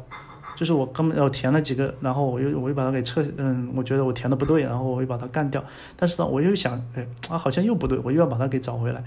[0.55, 5.63] 就是我根本要填了几个，然后我又我又把它给撤，嗯，我觉得我填的不对，然后我又把它干掉。
[5.95, 9.03] 但是呢，我又想，哎，啊，好像又不对，我又要把它给找回来，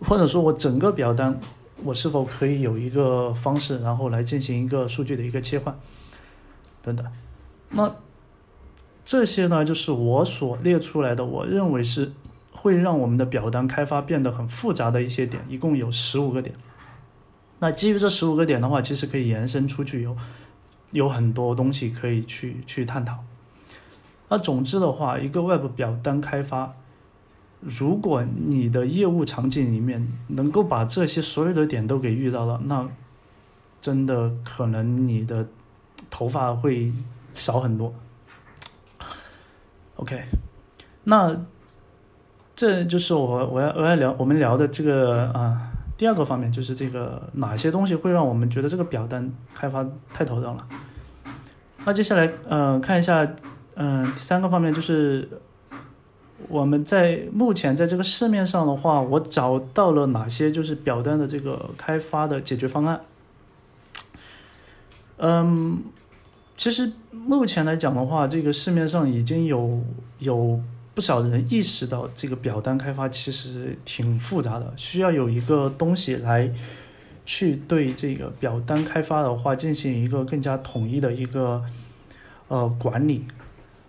[0.00, 1.38] 或者说我整个表单。
[1.82, 5.76] 我是否可以有一个方式，然后来进行一个数据的一个切换，
[6.80, 7.04] 等等。
[7.70, 7.92] 那
[9.04, 12.12] 这些呢，就是我所列出来的，我认为是
[12.64, 16.54] 会让我们的表单开发变得很复杂的一些点，一共有十五个点。
[17.58, 20.16] 那基于这十五个点的话，其实可以延伸出去，有
[20.92, 23.18] 有很多东西可以去去探讨。
[24.30, 26.74] 那总之的话，一个 Web 表单开发。
[27.60, 32.88] 如果你的业务场景里面能够把这些所有的点都给遇到了，那
[33.82, 35.46] 真的可能你的
[36.08, 36.90] 头发会
[37.34, 37.94] 少很多。
[39.96, 40.24] OK，
[41.04, 41.44] 那
[42.54, 50.66] 这就是我我要我要聊我们聊的这个啊第二个方面，就是这个哪些东西会让我们觉得这个表单开发太头疼了。
[51.84, 53.26] 那接下来嗯看一下
[53.74, 55.28] 嗯第三个方面就是。
[56.48, 63.00] 我们在目前在这个市面上的话，我找到了哪些就是表单的这个开发的解决方案？
[65.16, 65.82] 嗯，
[66.54, 69.80] 其实目前来讲的话，这个市面上已经有
[70.18, 70.60] 有
[70.94, 76.50] 不少人意识到，这个表单开发其实挺复杂的，需要有一个东西来
[77.26, 81.62] 去对这个表单开发的话进行一个更加统一的一个
[82.48, 83.24] 呃管理。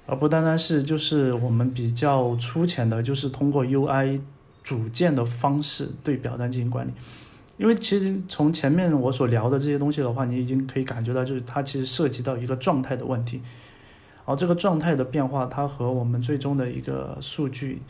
[0.07, 4.19] 而不单单是就是我们比较粗浅的，就是通过 UI
[4.63, 6.91] 组件的方式对表单进行管理，
[7.57, 13.41] 因为其实从前面我所聊的这些东西的话，你已经可以感觉到，就是它其实涉及到一个状态的问题，
[14.25, 17.81] 然后这个状态的变化，它和我们最终的一个数据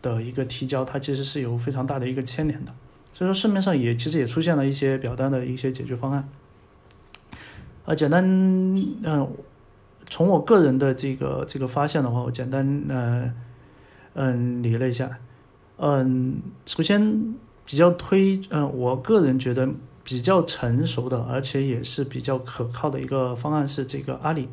[0.00, 2.72] 的一个提交，它其实是有非常大的一个牵连的。
[3.12, 6.28] 所以说市面上也其实也出现了一些表单的一些解决方案，
[7.84, 8.24] 呃，简单
[9.04, 9.28] 嗯。
[10.08, 13.28] 从我个人的这个这个发现的话，我简单呃
[14.14, 15.18] 嗯理了一下，
[15.78, 17.34] 嗯，首先
[17.64, 19.68] 比较推嗯，我个人觉得
[20.04, 24.48] 比较成熟的，而且也是比较可靠的一个方案是这个阿里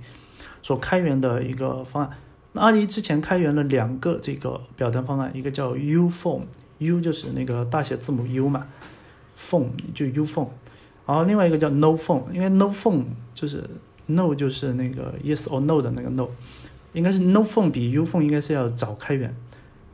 [0.63, 2.17] 所开源的一个方案。
[2.53, 8.65] 那阿里之前开源了两个这个表单方案，一个叫 U-Phone，U 就是那个大写字母 U 嘛
[9.37, 10.49] Phone 就 U-Phone，
[11.05, 13.03] 然后另外一个叫 No-Phone，因为 No-Phone
[13.35, 13.69] 就是。
[14.05, 16.27] No 就是那个 Yes or No 的那个 No，
[16.91, 19.33] 应该是 No Phone 比 U Phone 应该是要早开源，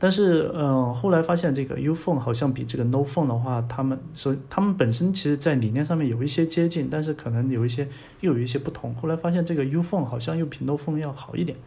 [0.00, 7.86] 但是嗯，后来发现这个 U Phone 好像比这个 No Phone 的话，他们说他们本身其实在理念上面有一些接近，但是可能有一些
[8.20, 8.94] 又有一些不同。
[8.94, 11.58] 后来发现这个 U Phone 好像又比 No Phone 要好一点，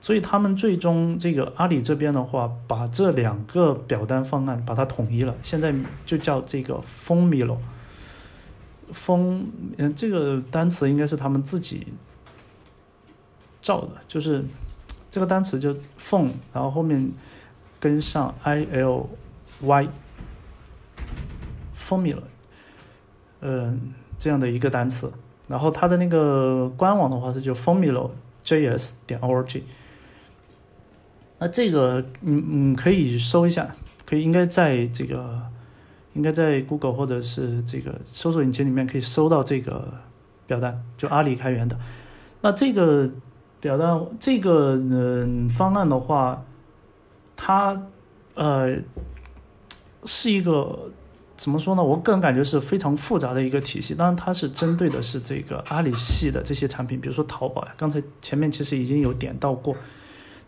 [0.00, 5.74] 所以他们最终这个阿里这边的话，把这两个表单方案把它统一了，现在
[6.06, 7.58] 就叫这个 Phone Milo。
[8.92, 9.46] 风，
[9.78, 11.86] 嗯，这个单词应该是他们自己
[13.62, 14.44] 造的，就是
[15.10, 17.10] 这个单词就 phone，然后后面
[17.84, 19.06] 跟上 i l
[19.60, 19.92] y，formula，
[23.42, 25.12] 嗯，这样的一个单词，
[25.48, 28.10] 然后它的那个官网的话是就 formula
[28.42, 29.60] js 点 org，
[31.38, 33.68] 那这个嗯嗯可以搜一下，
[34.06, 35.42] 可以应该在这个
[36.14, 39.92] 应该在 Google 或者是这个搜索引擎里面可以搜到这个
[40.46, 41.78] 表单，就阿里开源的。
[42.40, 43.10] 那这个
[43.60, 46.42] 表单这个嗯方案的话，
[47.36, 47.80] 它
[48.34, 48.76] 呃
[50.04, 50.90] 是一个。
[51.36, 51.82] 怎么说呢？
[51.82, 53.92] 我个人感觉是非常复杂的一个体系。
[53.92, 57.74] 当然，它是针对的是这个阿里系的这些产品，比如说淘宝呀。
[57.76, 59.74] 刚才前面其实已经有点到过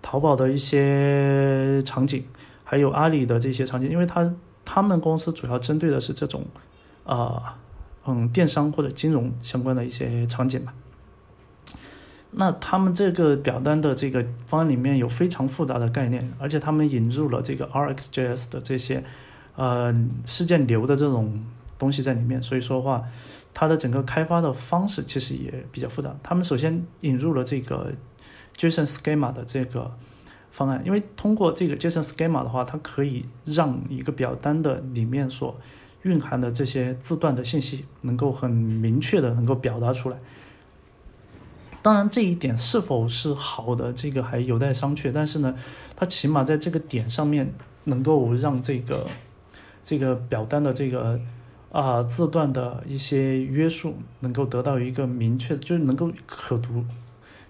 [0.00, 2.24] 淘宝的一些场景，
[2.62, 4.32] 还有阿里的这些场景，因为它
[4.64, 6.44] 他们公司主要针对的是这种
[7.04, 7.58] 啊
[8.06, 10.72] 嗯电商或者金融相关的一些场景嘛。
[12.36, 19.04] 那他们这个表单的这个方案里面有非常复杂的概念，而且他们引入了这个 RxJS 的这些。
[19.58, 19.90] 呃，
[20.26, 21.42] 事件流的这种
[21.78, 23.02] 东西在里面，所以说话，
[23.54, 26.14] 它的整个开发的方式其实也比较复杂。
[26.22, 27.90] 他们首先引入了这个
[28.54, 29.90] JSON Schema 的这个
[30.50, 35.58] 方案，因为通过这个 JSON Schema 的话，它可以让一个表单的里面所
[36.02, 40.18] 蕴含的这些字段的信息能够很明确的能够表达出来。
[41.86, 45.12] 当然，这一点是否是好的，这个还有待商榷。
[45.14, 45.54] 但是呢，
[45.94, 49.06] 它起码在这个点上面能够让这个。
[49.84, 51.20] 这个表单的这个
[51.70, 56.84] 啊字段的一些约束能够得到一个明确，就是能够可读。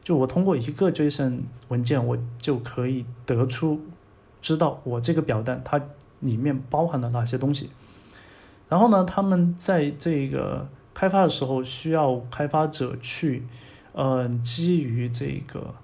[0.05, 3.81] 就我通过一个 JSON 文件，我就可以得出
[4.43, 5.81] 知道我这个表单它
[6.21, 7.71] 里面包含了哪些东西。
[8.69, 13.47] 然后呢，他们在这个开发的时候，需要开发者去，
[13.97, 15.75] 嗯，基于这个，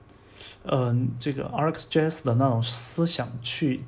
[0.65, 3.83] 嗯，这个 RxJS 的那种思想去。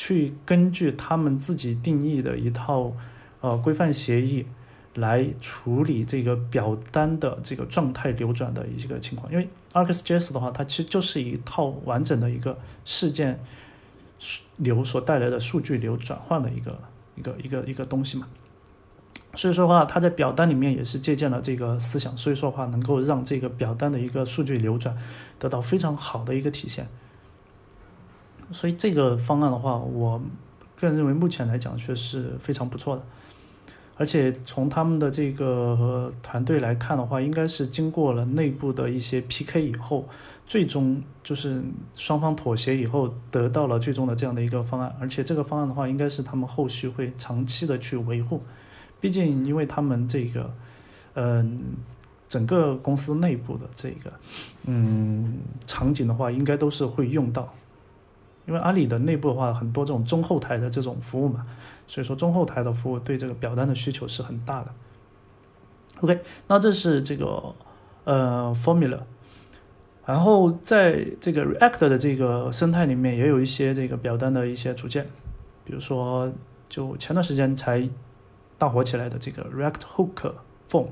[0.00, 2.92] 去根据他们自己定义的一套
[3.40, 4.46] 呃规范协议
[4.94, 13.40] 来处理这个表单的这个状态流转的一个情况，因为 RxJS 的话，它其实就是一套完整的一个事件
[14.58, 16.80] 流所带来的数据流转换的一个
[17.16, 18.28] 一个一个一个东西嘛。
[19.38, 24.98] 所以说的话，它在表单里面也是借鉴了这个思想，所以说的话能够让这个表单的一个数据流转
[25.38, 26.88] 得到非常好的一个体现。
[28.50, 30.20] 所以这个方案的话，我
[30.74, 33.02] 个人认为目前来讲确实是非常不错的，
[33.96, 40.08] 而且从他们的这个团队来看的话，应该是经过了内部的一些 PK 以后，
[40.48, 41.62] 最终就是
[41.94, 48.42] 双方妥协以后得到了最终的这样的一个方案，而且这个方案的话，应该是他们后续会长期的去维护，
[49.00, 50.50] 毕竟因为他们这个，
[51.14, 51.60] 嗯，
[52.28, 54.12] 整个公司内部的这个，
[54.64, 57.54] 嗯，场景的话，应该都是会用到。
[58.46, 61.46] 因为阿里的内部的话，很多这种中后台的这种服务嘛，
[61.86, 64.70] 所以说中后台的服务对这个表单的需求是很大的。
[66.00, 67.54] OK，那这是这个
[68.04, 69.00] 呃 Formula，
[70.06, 75.06] 然后在这个 React 的这个生态里面，也有一些这个表单的一些组件，
[75.64, 76.32] 比如说
[76.70, 77.86] 就前段时间才
[78.58, 80.34] 大火起来的这个 React Hook
[80.68, 80.88] Form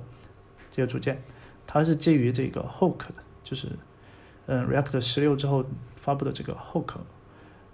[0.70, 1.22] 这个组件，
[1.66, 3.68] 它是基于这个 Hook 的，就是
[4.46, 6.94] 嗯 React 十六之后发布的这个 Hook。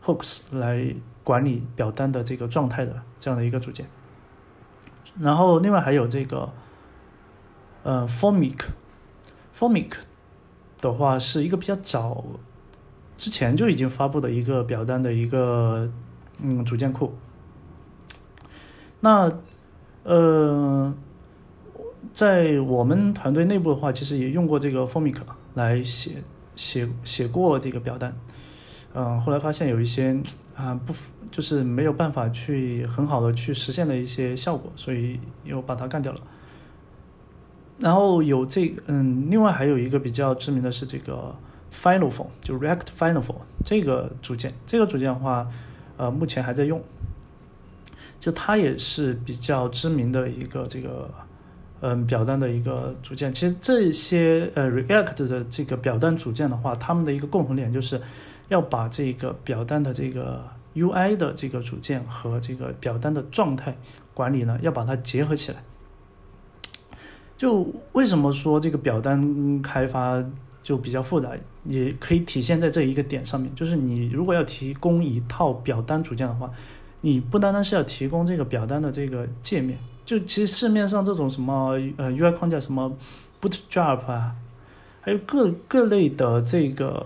[0.04, 3.86] Hooks 来管理表单的这个状态的这样的一个组件，
[5.20, 6.52] 然后另外还有这个
[7.84, 9.92] 呃 Formic，Formic
[10.80, 12.24] 的话是一个比较早
[13.16, 15.88] 之前就已经发布的一个表单的一个
[16.38, 17.14] 嗯组件库。
[18.98, 19.32] 那
[20.04, 20.92] 呃
[22.12, 25.16] 在我们团队内部的话，其实也用过这个 Formic
[25.54, 26.22] 来写
[26.56, 28.14] 写写过这个表单。
[28.94, 30.14] 嗯，后来发现有一些
[30.54, 30.92] 啊不，
[31.30, 36.20] 就是没有办法去很好的去实现的一些效果，所以又把它干掉了。
[37.78, 41.34] 然后有这嗯，另外还有一个比较知名的是这个
[41.72, 45.48] Final Form，就 React Final Form 这个组件，这个组件的话，
[45.96, 46.82] 呃，目前还在用。
[48.22, 51.10] 就它也是比较知名的一个这个
[51.80, 53.34] 嗯表单的一个组件。
[53.34, 58.00] 其实这些呃 React 的这个表单组件的话，它们的一个共同点就是。
[58.48, 63.74] 要把这个表单的这个 UI 的这个组件和这个表单的状态
[64.12, 65.64] 管理呢，要把它结合起来。
[67.38, 70.22] 就为什么说这个表单开发
[70.62, 71.30] 就比较复杂，
[71.64, 76.50] 也可以体现在这一个点上面，就是你如果要提供一套表单组件的话，
[77.02, 82.90] 你不单单是要提供这个表单的这个界面，就其实市面上这种什么呃 UI 框架，什么
[83.40, 84.34] Bootstrap 啊，
[85.02, 87.04] 还有各各类的这个。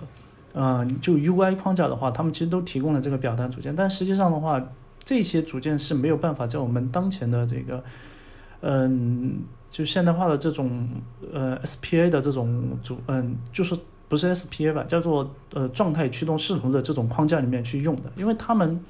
[0.58, 4.58] 嗯，就 UI 框架的话，他们其实都提供了这个表单组件，但实际上的话，
[5.04, 7.84] 这些组件是没有办法在我们当前的这个，
[8.62, 10.88] 嗯，就现代化的这种
[11.30, 13.76] 呃 SPA 的这种组，嗯，就是
[14.08, 18.82] 不是 SPA 吧，叫做呃状态驱动视图的这种框架里面去用的，因为他们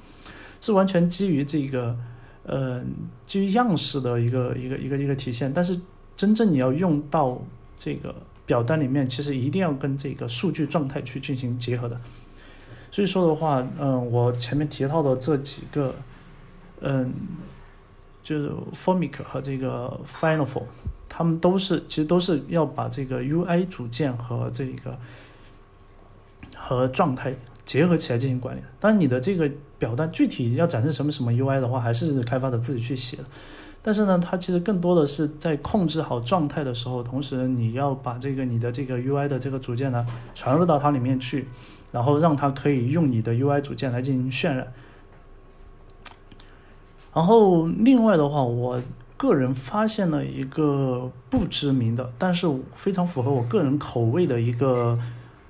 [0.60, 1.96] 是完全基于这个
[2.44, 2.82] 呃
[3.26, 5.80] 基于样式的一个一个一个一个体现，但是
[6.16, 7.40] 真正你要用到
[7.76, 12.00] 这个表单里面，其实一定要跟这个数据状态去进行结合的。
[12.90, 15.94] 所以说的话，嗯，我前面提到的这几个，
[16.80, 17.12] 嗯，
[18.22, 20.64] 就是 Formic 和这个 Final Form。
[21.08, 24.98] 他们都是，其实都是要把这个 UI 组件和这个
[26.54, 27.34] 和状态
[27.66, 28.60] 结合起来进行管理。
[28.80, 33.24] 当然，你的这个表单具体要展示什么什么 UI 的话，还是开发者自己去写的。
[33.82, 41.46] 但是呢，它其实更多的是在控制好状态的时候，同时你要把这个你的这个 UI 的这个组件呢传入到它里面去，
[41.92, 44.72] 然后让它可以用你的 UI 组件来进行渲染。
[47.12, 48.80] 然后另外的话，我。
[49.18, 54.98] 个人发现了一个不知名的，但是非常符合我个人口味的一个，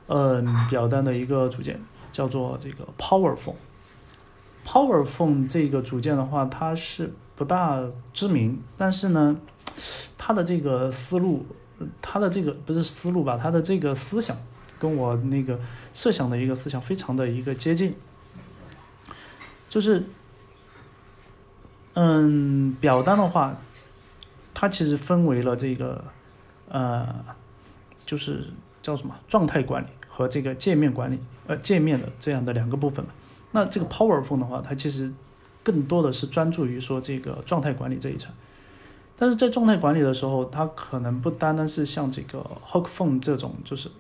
[0.07, 0.41] 呃，
[0.71, 1.81] 表单的一个组件，
[2.17, 3.57] 叫做这个 Power Phone。
[4.65, 7.79] Power Phone 这个组件的话，它是不大
[8.15, 9.37] 知名，但是呢，
[10.17, 11.45] 它的这个思路，
[12.01, 14.35] 它的这个不是思路吧，它的这个思想
[14.79, 15.61] 跟我那个
[15.93, 17.95] 设想的一个思想非常的一个接近，
[19.69, 20.03] 就是。
[21.99, 23.57] 嗯，表单的话，
[24.53, 26.05] 它其实分为了这个，
[26.69, 27.25] 呃，
[28.05, 28.45] 就是
[28.83, 29.87] 叫什么状态管理
[30.17, 33.11] 和这个界面管理，呃，界面的这样的两个部分嘛。
[33.53, 35.13] 那这个 Power Phone 的话，它其实
[35.63, 38.33] 更多的是专注于说这个状态管理这一层。
[39.15, 43.91] 但是在状态管理的时候，它可能不单单是像这个 Hook Phone 这种，就是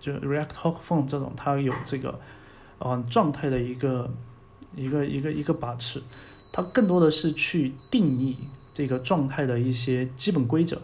[0.00, 2.18] 就 React Hook Phone 这种，它有这个，
[2.78, 4.10] 嗯，状态的一个
[4.74, 6.02] 一个一个一个把持。
[6.52, 8.38] 它更多的是去定义
[8.72, 10.80] 这个状态的一些基本规则。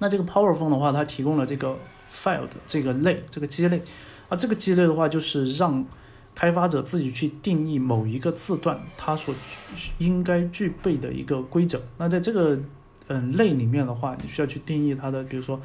[0.00, 1.76] 那这个 Power Phone 的话，它提供了这个
[2.10, 3.82] file 的这个类，这个基类。
[4.28, 5.84] 啊，这个基类的话，就是让
[6.34, 9.34] 开发者自己去定义某一个字段它所
[9.98, 11.80] 应该具备的一个规则。
[11.96, 12.58] 那在这个
[13.06, 15.60] 嗯类里面的话，你需要去定义它的，比如说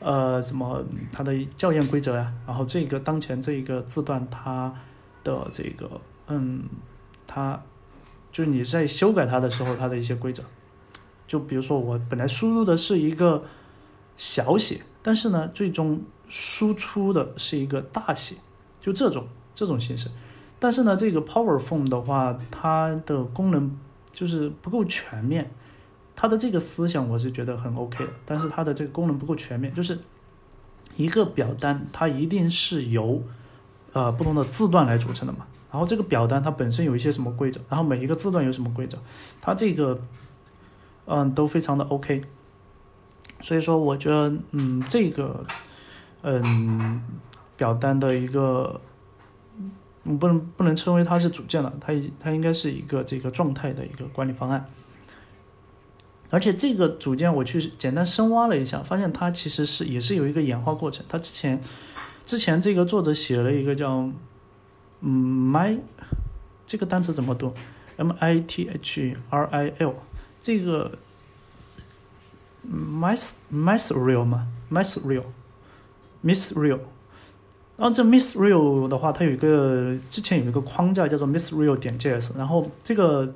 [0.00, 4.74] 呃什么它的校验规则呀，然后这个当前这一个字段它
[5.24, 6.64] 的这个嗯
[7.26, 7.60] 它。
[8.32, 10.42] 就是你在修改它的时候，它的一些规则，
[11.26, 13.42] 就比如说我本来输入的是一个
[14.16, 18.36] 小写，但是呢，最终输出的是一个大写，
[18.80, 20.10] 就这种这种形式。
[20.58, 23.76] 但是呢，这个 Power Form 的话，它的功能
[24.10, 25.50] 就是不够全面。
[26.14, 29.74] 它的这个思想我是觉得很 OK 的，但是它的这个功能不够全面。
[29.74, 29.98] 就是
[30.96, 33.22] 一个表单，它一定是由
[33.92, 35.46] 呃不同的字段来组成的嘛。
[35.70, 38.96] 然后这个表单它本身有一些什么规则，然后每一个字段有什么规则，
[39.42, 40.00] 它这个
[41.04, 42.24] 嗯都非常的 OK，
[43.40, 45.44] 所以说我觉得嗯这个
[46.22, 47.02] 嗯
[47.56, 48.80] 表单的一个
[50.18, 54.66] 不能不能称为它是组件了，它它应该是一个这个状态的一个管理方案，
[56.30, 61.60] 而且这个组件我去简单深挖了一下，发现它其实是也是有一个演化过程，它之前
[62.24, 64.10] 之前这个作者写了一个叫。
[65.02, 65.78] 嗯，my
[66.66, 67.52] 这个单词怎么读
[67.98, 69.94] ？M I T H R I L
[70.40, 70.90] 这个
[72.68, 76.80] m i s m i s real 嘛，mis real，mis real。
[77.76, 82.36] 然后这 mis real 的话，它有一个之前有一个框架叫做 mis real 点 js。
[82.36, 83.34] 然后这个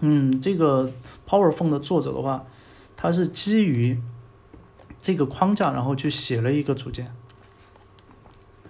[0.00, 0.90] 嗯，这个
[1.28, 2.44] Power Phone 的作者的话，
[2.96, 4.00] 他是基于
[5.00, 7.12] 这个框架，然后去写了一个组件。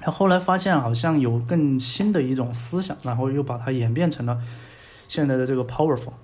[0.00, 4.40] 他后来发现好像有更新的一种思想，然后又把它演变成了
[5.06, 6.14] 现在的这个 Powerful。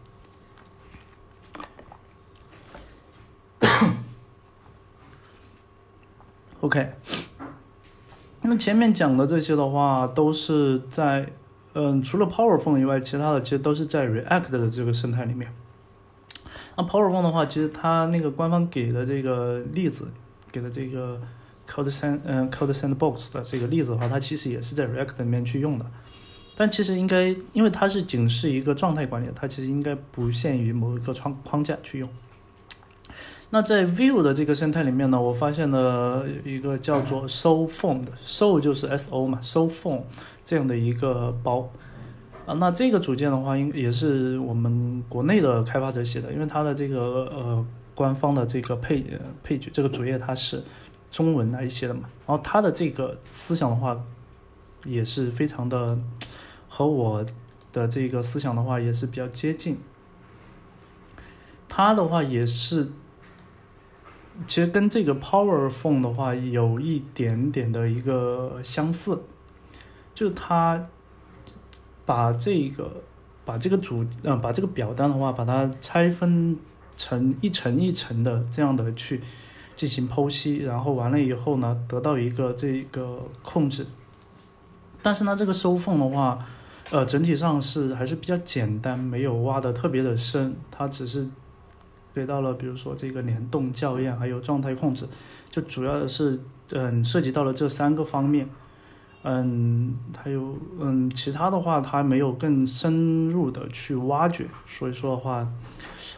[6.60, 6.92] OK，
[8.42, 11.30] 那前面讲的这些的话，都是在
[11.74, 15.52] 嗯，除了 Powerful 以外，其他的其实都是在 React 的这个生态里面。
[16.76, 20.08] 那 Powerful 的话，其实它那个官方给的这个例子，
[20.52, 21.20] 给的这个。
[21.70, 25.84] Code Sand 嗯，Code Sandbox 的这个例子的话，它其实也是在 React 里面去用的，
[26.56, 32.08] 但其实应该，因为它是仅是一个状态管理，它其实应该不限于某一个窗框架去用。
[33.50, 40.02] 那在 Vue 的这个生态里面呢，我发现了一个叫做 SoPhone 的 s o 就是 S O 嘛，SoPhone
[40.44, 41.70] 这样的一个包
[42.46, 42.54] 啊。
[42.54, 46.98] 那这个组件的话，应也是我们国内的开发者写的，因为它的这个
[47.34, 49.04] 呃官方的这个配
[49.42, 50.62] 配置这个主页它是。
[51.10, 53.98] 中文来写的嘛，然后他的这个思想的话，
[54.84, 55.98] 也是非常的
[56.68, 57.24] 和我
[57.72, 59.78] 的这个思想的话也是比较接近。
[61.66, 62.90] 他的话也是，
[64.46, 69.20] 其实跟这个 Power Phone 的话有一点点的一个相似，
[70.14, 70.88] 就是它
[72.06, 73.02] 把这个
[73.44, 76.56] 把这个主呃把这个表单的话，把它拆分
[76.96, 79.20] 成一层一层的这样的去
[79.76, 83.86] 进行剖析，然后完了以后呢，得到一个这个控制。
[85.02, 86.46] 但是呢，这个收缝的话，
[86.90, 91.28] 呃，整体上是还是比较简单，没有挖的特别的深，它只是。
[92.18, 95.06] 给到了，比如说这个联动校验，还有状态控制，
[95.48, 96.40] 就主要的是，
[96.72, 98.48] 嗯，涉及到了这三个方面，
[99.22, 105.46] 嗯，还有，嗯，其他的话，它没有更深入的去挖掘，所以说的话，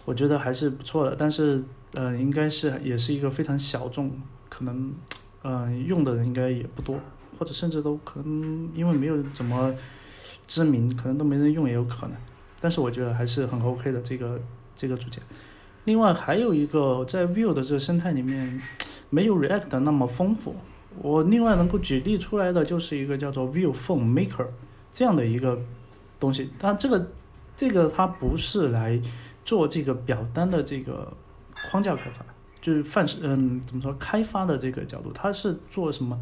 [0.06, 4.10] 我觉得还是不错的，但是，呃，应该是也是一个非常小众，
[4.48, 4.94] 可能，
[5.44, 6.98] 嗯，用的人应该也不多，
[7.38, 9.74] 或者甚至都可能因为没有怎么
[10.48, 12.16] 知名，可能都没人用也有可能，
[12.58, 14.40] 但是我觉得还是很 OK 的这个
[14.74, 15.22] 这个组件。
[15.90, 18.62] 另外还有一个在 Vue 的这个生态里面，
[19.08, 20.54] 没有 React 那么丰富。
[21.02, 24.46] 我另外能够举例出来的就是一个叫做 Vue Phone Maker
[24.92, 25.60] 这样的一个
[26.20, 26.48] 东西。
[26.60, 27.10] 但这个
[27.56, 29.02] 这个它不是来
[29.44, 31.12] 做这个表单的这个
[31.68, 32.24] 框架开发，
[32.62, 36.16] 就是范式嗯怎么说开发的这个角度，它是做什么？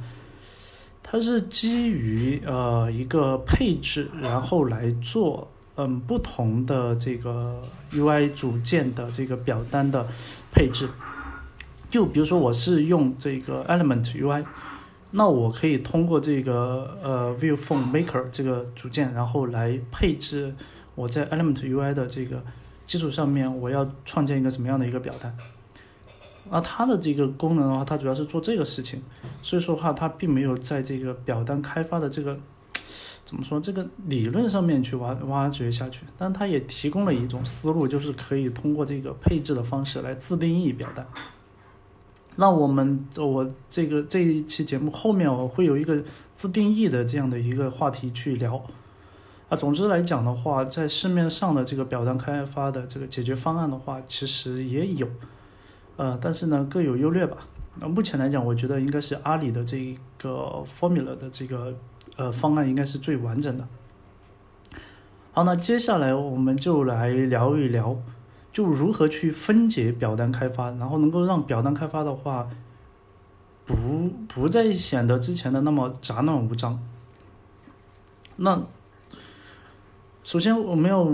[1.02, 5.46] 它是基于呃一个配置，然后来做。
[5.80, 7.62] 嗯，不同的这个
[7.92, 10.04] UI 组件的这个表单的
[10.50, 10.88] 配置，
[11.88, 14.44] 就比如说我是用这个 Element UI，
[15.12, 20.52] 那我可以通过这个呃 Vue Phone Maker 这个组件，然后来配置
[20.96, 22.42] 我在 Element UI 的这个
[22.84, 25.32] 基础上面，我要创建一个什么样的一个表单。
[26.50, 29.00] 那它的这个功能的话，它主要是做这个事情，
[29.44, 32.36] 所以说的话它并没有在这个表单开发的这个。
[33.28, 33.60] 怎么说？
[33.60, 41.06] 这个理论上面去挖挖掘下去，但它也提供了一种思路，就是可以通过这个配置的方式来自定义表单。
[42.36, 46.02] 那我们我这个这一期节目后面我会有一个
[46.34, 48.64] 自定义的这样的一个话题去聊。
[49.50, 55.06] 啊，总之来讲的话，在市面上的这个表单开发的这个解决方案的话，其实也有，
[55.98, 57.36] 呃，但是呢各有优劣吧。
[57.78, 61.74] 那目前来讲，我觉得应该是阿里的这个 Formula 的这个。
[62.18, 63.68] 呃，方案应该是最完整的。
[65.30, 67.96] 好，那接下来我们就来聊一聊，
[68.52, 72.50] 就如何去分解表单开发，然后能够让表单开发的话，
[73.64, 73.76] 不
[74.26, 76.82] 不再显得之前的那么杂乱无章。
[78.34, 78.64] 那
[80.24, 81.06] 首先我们要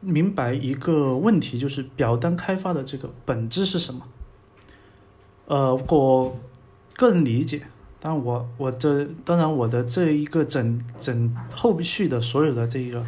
[0.00, 4.02] 明白一个问题，就是表单开发的这个本质是什么？
[5.46, 6.36] 呃，我
[6.94, 7.66] 个人理解。
[8.08, 13.04] 但我我这当然我的这一个整整后续的所有的这个，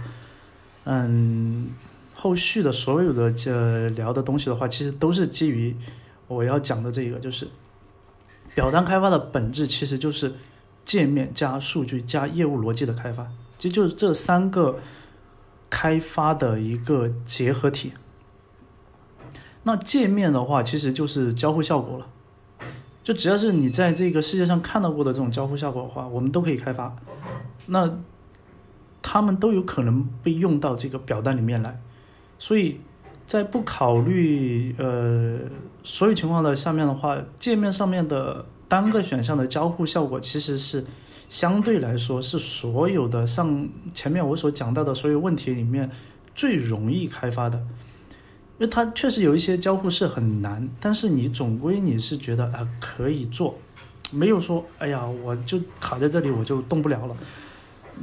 [0.86, 1.68] 嗯，
[2.16, 5.72] 后续的所有的这聊的东西的话，其实都是基于
[6.26, 7.46] 我要讲的这个，就是
[8.56, 10.32] 表单开发的本质其实就是
[10.84, 13.24] 界面加数据加业务逻辑的开发，
[13.56, 14.80] 其实就是这三个
[15.70, 17.92] 开发的一个结合体。
[19.62, 22.06] 那界面的话，其实就是交互效果了。
[23.08, 26.94] 就只要是你在这个世界上看到过的这种交互效果的话，我们都可以开发。
[27.64, 27.90] 那
[29.00, 31.80] 他们都有可能被用到这个表单里面来。
[32.38, 32.78] 所以
[33.26, 35.38] 在不考虑呃
[35.82, 40.84] 所有情况的下面的话，界面上面的单个选项的交互效果其实是
[41.30, 45.90] 相对来说是所有的上前面我所讲到的所有问题里面
[46.34, 47.58] 最容易开发的。
[48.58, 53.56] 因为它确实有一些交互是很难，但是你总归你是觉得啊可以做，
[54.10, 57.16] 没有说哎呀我就卡在这里我就动不了了，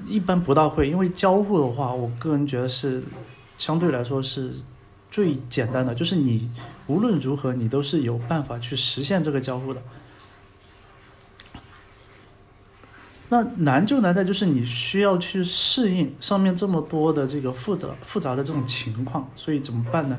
[0.08, 3.04] 一般不大会，因为交互的话，我个人觉得是
[3.58, 4.54] 相对来说是
[5.12, 6.50] 最简单的，就是你
[6.88, 9.82] 无论如何你都是有办法去实现这个交互的。
[13.28, 20.18] 那难就难在就是你需要去适应上面这么多的这个复杂复杂的这种情况，所以怎么办呢？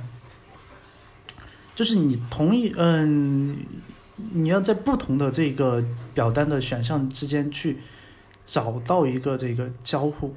[1.76, 3.54] 就是你同意，嗯，
[4.32, 7.76] 你要在不同的这个表单的选项之间去
[8.46, 10.34] 找到一个这个交互，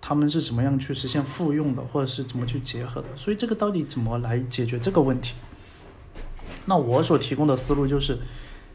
[0.00, 3.08] 他们是怎么样去实现复用的，或者是怎么去结合的？
[3.16, 5.34] 所以这个到底怎么来解决这个问题？
[6.64, 8.18] 那我所提供的思路就是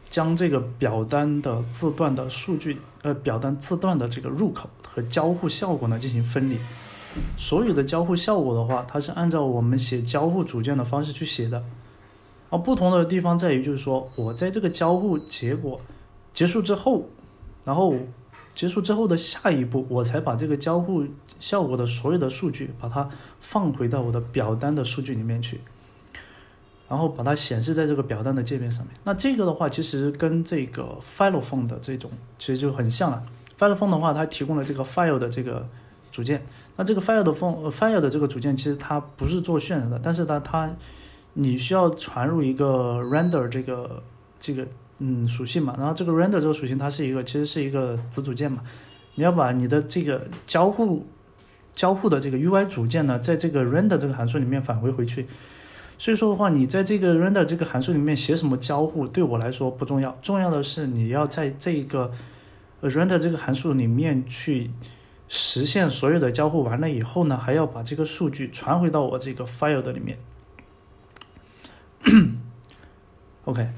[0.08, 6.58] 将这个表单的字段的数据，呃，表单字段的这个入口和交互效果呢进行分离。
[7.36, 11.64] 所有的交互效果的话，它是按照我们写交互组件的方式去写的。
[12.58, 15.80] 不同的地方在于，就是说我在这个交互结果
[16.32, 17.08] 结束之后，
[17.64, 17.94] 然后
[18.54, 21.04] 结束之后的下一步，我才把这个交互
[21.40, 23.08] 效果的所有的数据把它
[23.40, 25.60] 放回到我的表单的数据里面去。
[26.86, 28.94] 然后把它显示在这个表单的界面上面。
[29.04, 33.24] 那这个的话，其实跟这个 Filephone 的这种其实就很像了。
[33.58, 35.66] Filephone 的话，它提供了这个 File 的这个
[36.12, 36.44] 组件。
[36.76, 40.70] 那这个 File 的 phone File 的这个组件，其实它不是做渲染的，但是呢，它
[41.34, 44.02] 你需要传入一个 Render 这个
[44.40, 44.66] 这个
[44.98, 45.74] 嗯属性嘛。
[45.78, 48.62] 然后这个 Render 这个属性，它是一个其实是一个子组件嘛。
[49.14, 51.06] 你要把你的这个交互
[51.74, 55.26] 交互的这个 UI 组件呢，在这个 Render 这个函数里面返回回去。
[55.96, 62.10] 所以说的话，你在这个 render 这个函数里面写什么交互，对我来说不重要，重要的是你要在这个
[62.82, 64.72] render 这个函数里面去
[65.28, 70.18] 实现所有的交互完了以后呢，还要把这个数据传回到我这个 file 的里面。
[73.44, 73.68] OK，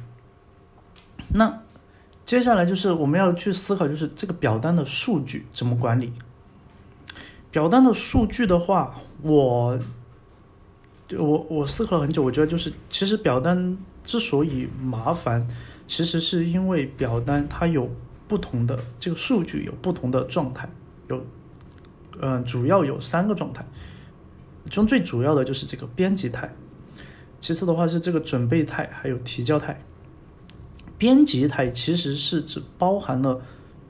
[1.29, 1.61] 那
[2.25, 6.13] 接下来就是我们要去思考，就是这个表单的数据怎么管理。
[7.51, 9.79] 表单的数据的话，我。
[11.17, 15.47] 我我思考了很久，我觉得就是其实表单之所以麻烦，
[15.87, 17.89] 其实是因为表单它有
[18.27, 20.69] 不同的这个数据有不同的状态，
[21.09, 21.25] 有
[22.21, 23.65] 嗯主要有三个状态，
[24.65, 26.53] 其中最主要的就是这个编辑态，
[27.47, 29.81] 其次的话是这个准备态，还有提交态。
[30.99, 33.41] 编辑态其实是指包含了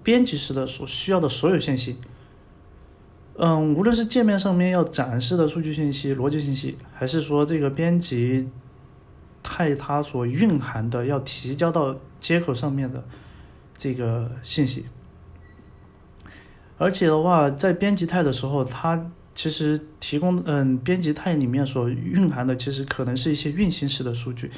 [0.02, 1.96] 编辑时的所需要的所有信息。
[3.38, 8.46] 嗯，无论是界面上面要展示的数据信息、逻辑信息，还是说这个编辑
[9.42, 13.02] 态它所蕴含的要提交到接口上面的
[13.78, 14.84] 这个信息，
[16.76, 24.50] 而且的话，在编辑态的时候，它其实提供嗯，编辑态里面所蕴含的其实可能是一些运行时的数据，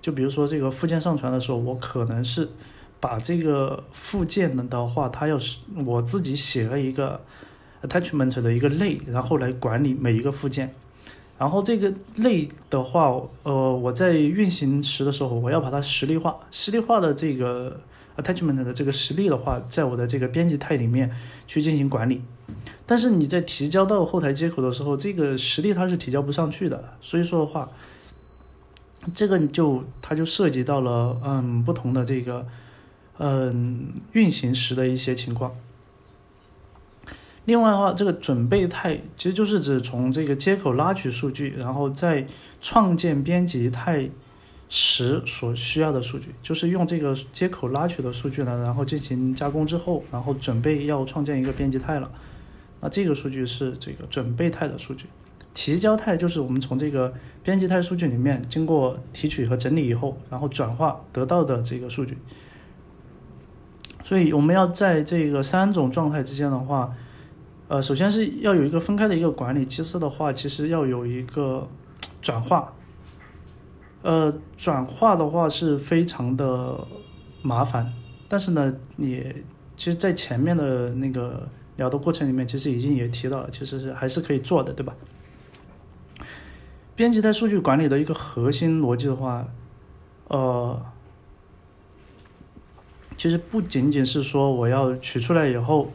[0.00, 2.48] 就比如说这个附件上传的时候，我可能是
[3.00, 7.20] 把这个附件的话，它要是我自己写了一个。
[7.82, 10.74] attachment 的一个类，然后来管理每一个附件。
[11.38, 13.14] 然后这个类的话，
[13.44, 16.34] 呃，我在运行时的时候，我要把它实例化。
[16.50, 17.78] 实例化的这个
[18.16, 21.14] attachment 的这个实例的话，在我的这个编辑态里面
[21.46, 22.22] 去进行管理。
[22.86, 26.92] 但是你在提交到后台接口的时候，这个实例它是提交不上去的。
[27.00, 27.68] 所以说的话，
[29.14, 32.46] 这个就它就涉及到了嗯不同的这个
[33.18, 35.52] 嗯运行时的一些情况。
[37.44, 42.26] 另外的话，这个准备态其实就是指从这个接口拉取数据，然后在
[42.60, 44.10] 创建编辑态
[44.68, 52.10] 时所需要的数据，就是用这个接口拉取的数据呢，然后进行加工之后，然后准备要创建一个编辑态了。
[52.88, 55.06] 这个数据是这个准备态的数据，
[55.54, 57.12] 提交态就是我们从这个
[57.42, 62.16] 编辑态数据里面经过提取和整理以后，然后转化得到的这个数据。
[64.04, 66.94] 所以我们要在这个三种状态之间的话。
[67.68, 71.66] 呃，首先是要有一个分开的一个管理，其次的话，其实要有一个
[72.22, 72.72] 转化。
[74.02, 76.86] 呃，转化的话是非常的
[77.42, 77.92] 麻烦，
[78.28, 79.34] 但是呢，你
[79.76, 84.94] 其实，在前面的那个聊的过程里面，其实已经也提到了，其实是还是可以做的，对吧？
[86.94, 89.46] 编辑在数据管理的一个核心逻辑的话，
[90.28, 90.86] 呃，
[93.16, 95.92] 其实不仅仅是说我要取出来以后。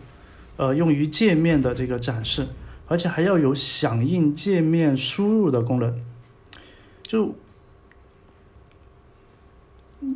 [0.57, 2.45] 呃，用于界面的这个展示，
[2.87, 5.99] 而且还要有响应界面输入的功能。
[7.01, 7.33] 就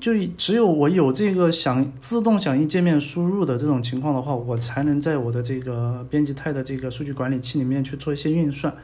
[0.02, 8.76] 就只有我有这个响自动响应界面输入的这种情况的话，我才能在我的这个编辑态的这个数据管理器里面去做一些运算。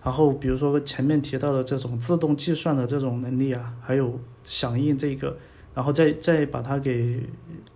[0.00, 5.36] 然后，比如说前面提到的这种自动计算的这种能力啊，还有响应这个，
[5.74, 7.20] 然后再再把它给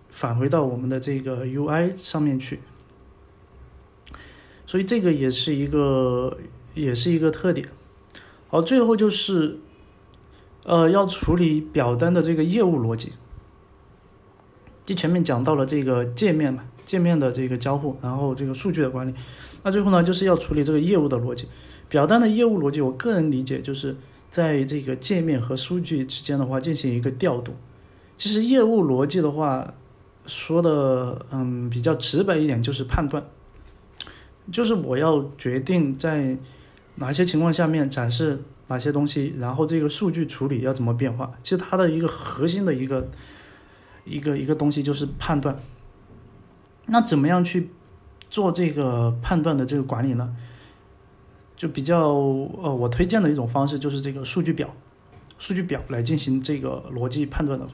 [0.09, 2.59] 返回到我们的这个 UI 上面去。
[4.65, 6.37] 所以这个也是一个，
[6.73, 7.67] 也是一个特点。
[8.47, 9.59] 好，最后就是，
[10.65, 13.13] 呃，要处理表单的这个业务逻辑。
[14.85, 19.13] 就前面讲到了这个界面嘛，界面的这个交互，然后这个数据的管理。
[19.63, 21.47] 那最后呢，就是要处理这个业务的逻辑。
[21.87, 23.95] 表单的业务逻辑，我个人理解就是
[24.29, 27.53] 在这个界面和数据之间的话进行一个调度。
[28.17, 29.73] 其实业务逻辑的话，
[30.25, 33.23] 说的嗯比较直白一点，就是判断。
[34.51, 36.37] 就是我要决定在
[36.95, 41.31] 哪些情况下面展示哪些东西，然后这个数据处理要怎么变化。
[41.43, 43.09] 其实它的一个核心的一个
[44.05, 45.57] 一个一个东西就是判断。
[46.85, 47.69] 那怎么样去
[48.29, 50.35] 做这个判断的这个管理呢？
[51.55, 54.73] 就比较呃，我推荐的一种方式就是这个数据表，
[55.37, 57.67] 数据表来进行这个逻辑判断的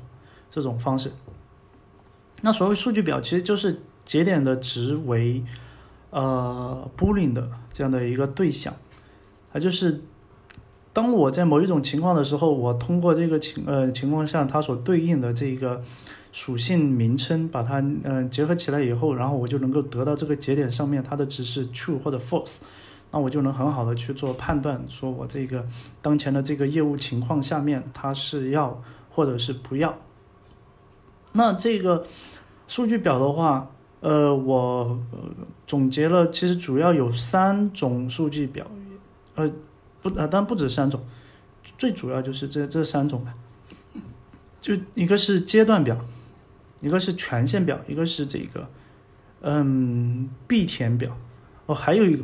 [0.51, 1.11] 这种方式。
[2.41, 5.43] 那所谓数据表，其实就是节点的值为。
[6.11, 8.73] 呃，boolean 的这样的一个对象，
[9.53, 10.01] 它就是
[10.91, 15.81] 当我在某一种情况的时候，我通过这个情呃情况下它所对应的这个
[16.31, 22.57] 属性名称，把它嗯结合起来以后，然后我就能够得到这个节点上面它的值是 true 或者 false，
[23.11, 25.63] 那我就能很好的去做判断，说我这个
[26.01, 28.81] 当前的这个业务情况下面它是要
[29.11, 29.95] 或者是不要。
[31.31, 32.03] 那这个
[32.67, 33.69] 数据表的话，
[34.01, 34.99] 呃，我
[35.67, 38.65] 总结了，其实主要有三种数据表，
[39.35, 39.49] 呃。
[40.01, 41.03] 不啊，当然不止三种，
[41.77, 43.33] 最主要就是这这三种吧。
[44.61, 46.05] 就一个是阶段表，
[46.81, 48.67] 一个是权限表，一个是这个
[49.41, 51.17] 嗯必填表。
[51.65, 52.23] 哦，还有一个，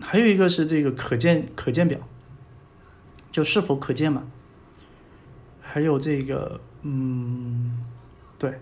[0.00, 1.98] 还有一个是这个可见可见表，
[3.32, 4.24] 就是否可见嘛。
[5.60, 7.84] 还有这个嗯，
[8.38, 8.60] 对。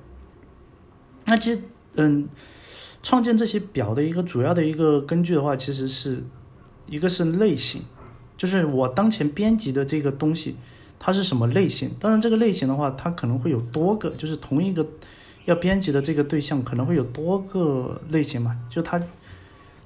[1.24, 1.62] 那其实
[1.94, 2.28] 嗯，
[3.02, 6.22] 创建这些表的一个主要的一个根据的话，其实是
[6.86, 7.82] 一个是类型。
[8.40, 10.56] 就是我当前编辑的这个东西，
[10.98, 11.90] 它是什么类型？
[12.00, 14.86] 当然，这个类型的话，它可能会有多个，就是同一个
[15.44, 18.56] 要编辑的这个对象可能会有多个类型嘛。
[18.70, 18.98] 就它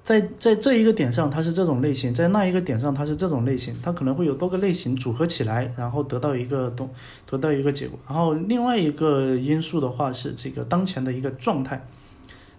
[0.05, 6.89] 在在这一个点上它是这种类型，在那一个点上它是这种类型，它可能会有多个类型组合起来，然后得到一个东
[7.29, 7.99] 得到一个结果。
[8.07, 11.85] 然后另外一个因素的话是这个当前的一个状态。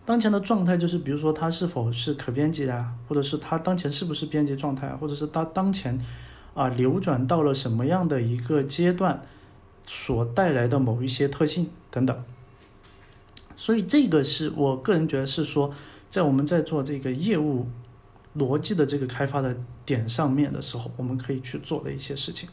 [0.06, 6.00] 当前的状态就是，比如说它是否是可编辑啊，或者是它当前是不是编辑状态，或者是它当前
[6.54, 9.22] 啊流转到了什么样的一个阶段
[9.88, 12.24] 所带来的某一些特性等等。
[13.58, 15.74] 所以这个是我个人觉得是说，
[16.12, 17.68] 在我们在做这个业务
[18.38, 22.48] 逻辑的这个开发的点上面的时候，我们可以去做的一些事情。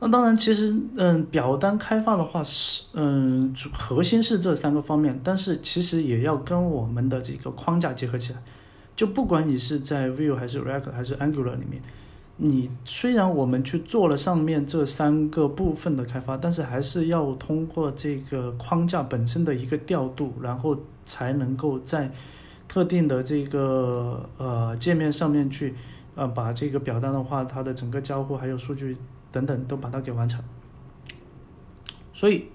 [0.00, 8.40] 那当然，其实，嗯，表单开发的话是，嗯，核心是这三个方面，但是其实也要跟我们的这个框架结合起来。
[8.94, 11.82] 就不管你是在 Vue 还是 React 还是 Angular 里面，
[12.36, 22.08] 你虽然我们去做了上面这三个部分的开发，但是还是要通过这个框架本身的一个调度，然后才能够在
[22.68, 25.74] 特定的这个呃界面上面去，
[26.14, 28.96] 呃，把这个表单的话，它的整个交互还有数据。
[29.30, 30.42] 等等都把它给完成，
[32.14, 32.46] 所以，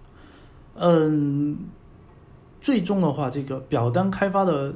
[0.75, 1.57] 嗯，
[2.61, 4.73] 最终的话，这个表单开发的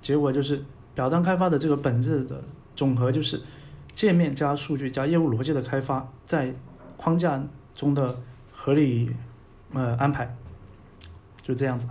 [0.00, 2.42] 结果就是表单开发的这个本质的
[2.74, 3.40] 总和就是
[3.94, 6.54] 界面加数据加业务逻辑的开发，在
[6.96, 7.42] 框架
[7.74, 8.18] 中的
[8.50, 9.14] 合理
[9.74, 10.34] 呃安排，
[11.42, 11.86] 就这样子。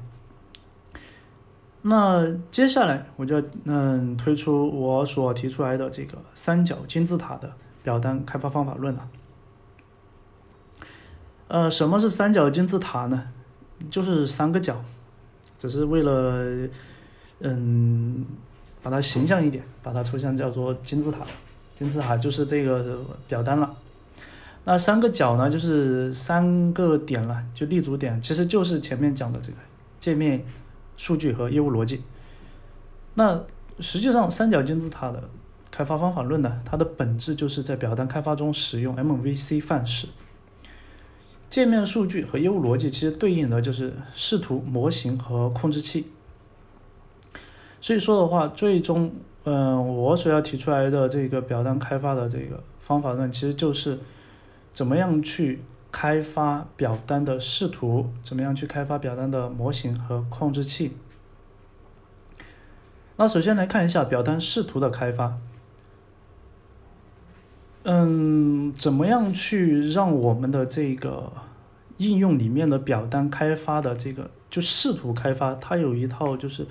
[1.83, 7.53] 那接下来我就嗯推出我所提出来的这个三角金字塔的。
[7.83, 9.07] 表单开发方法论啊，
[11.47, 13.29] 呃，什么是三角金字塔呢？
[13.89, 14.83] 就是三个角，
[15.57, 16.69] 只是为了，
[17.39, 18.23] 嗯，
[18.83, 21.25] 把它形象一点，把它抽象叫做金字塔。
[21.73, 23.75] 金字塔就是这个表单了。
[24.65, 29.57] 那三个角呢，就是三个点了，就立足点，其实就是前面讲的这个
[29.99, 30.45] 界面、
[30.95, 32.03] 数据和业务逻辑。
[33.15, 33.43] 那
[33.79, 35.23] 实际上三角金字塔的。
[35.71, 40.07] 开发方法论呢，它的本质就是在表单开发中使用 MVC 范式。
[41.49, 46.07] 界面数据和业务逻辑其实对应的就是视图模型和控制器。
[47.81, 49.11] 所以说的话，最终，
[49.43, 53.97] 嗯，我所要提出来的这个表单开发的这个方法论，其实就是
[54.71, 55.61] 怎么样去
[55.91, 60.95] 开发表单的视图，怎么样去开发表单的模型和控制器。
[63.17, 65.37] 那首先来看一下表单视图的开发。
[67.83, 71.33] 嗯，怎么样去让我们的这个
[71.97, 76.67] 应用里面的表单开发的这个就视图开发，它有一套就是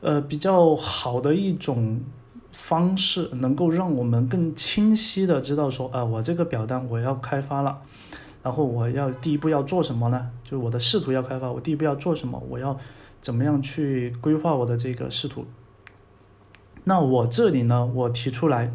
[0.00, 2.00] 呃比较好的一种
[2.52, 7.78] 方式，能够让我们更清晰的知道说啊，我这个表单我要开发了，
[8.42, 10.30] 然后我要第一步要做什么呢？
[10.42, 12.42] 就是我的视图要开发，我第一步要做什么？
[12.48, 12.78] 我要
[13.20, 15.44] 怎么样去规划我的这个视图？
[16.84, 18.72] 那我这里呢，我提出来。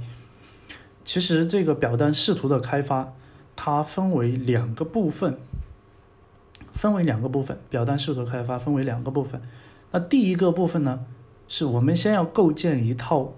[1.07, 3.13] 其实这个表单视图的开发，
[3.55, 5.37] 它分为两个部分，
[6.73, 7.57] 分为两个部分。
[7.69, 9.41] 表单视图开发分为两个部分。
[9.91, 11.05] 那第一个部分呢，
[11.47, 13.33] 是我们先要构建一套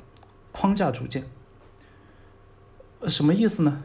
[0.51, 1.25] 框架组件。
[3.07, 3.83] 什么意思呢？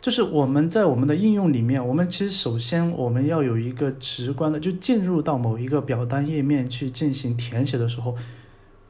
[0.00, 8.16] 就是我们在我们的应用里面，我们其实首先我们要有一个直观的，就进入到某一个表单页面去进行填写的时候，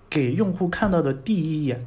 [0.08, 1.84] 给用户看到的第一眼。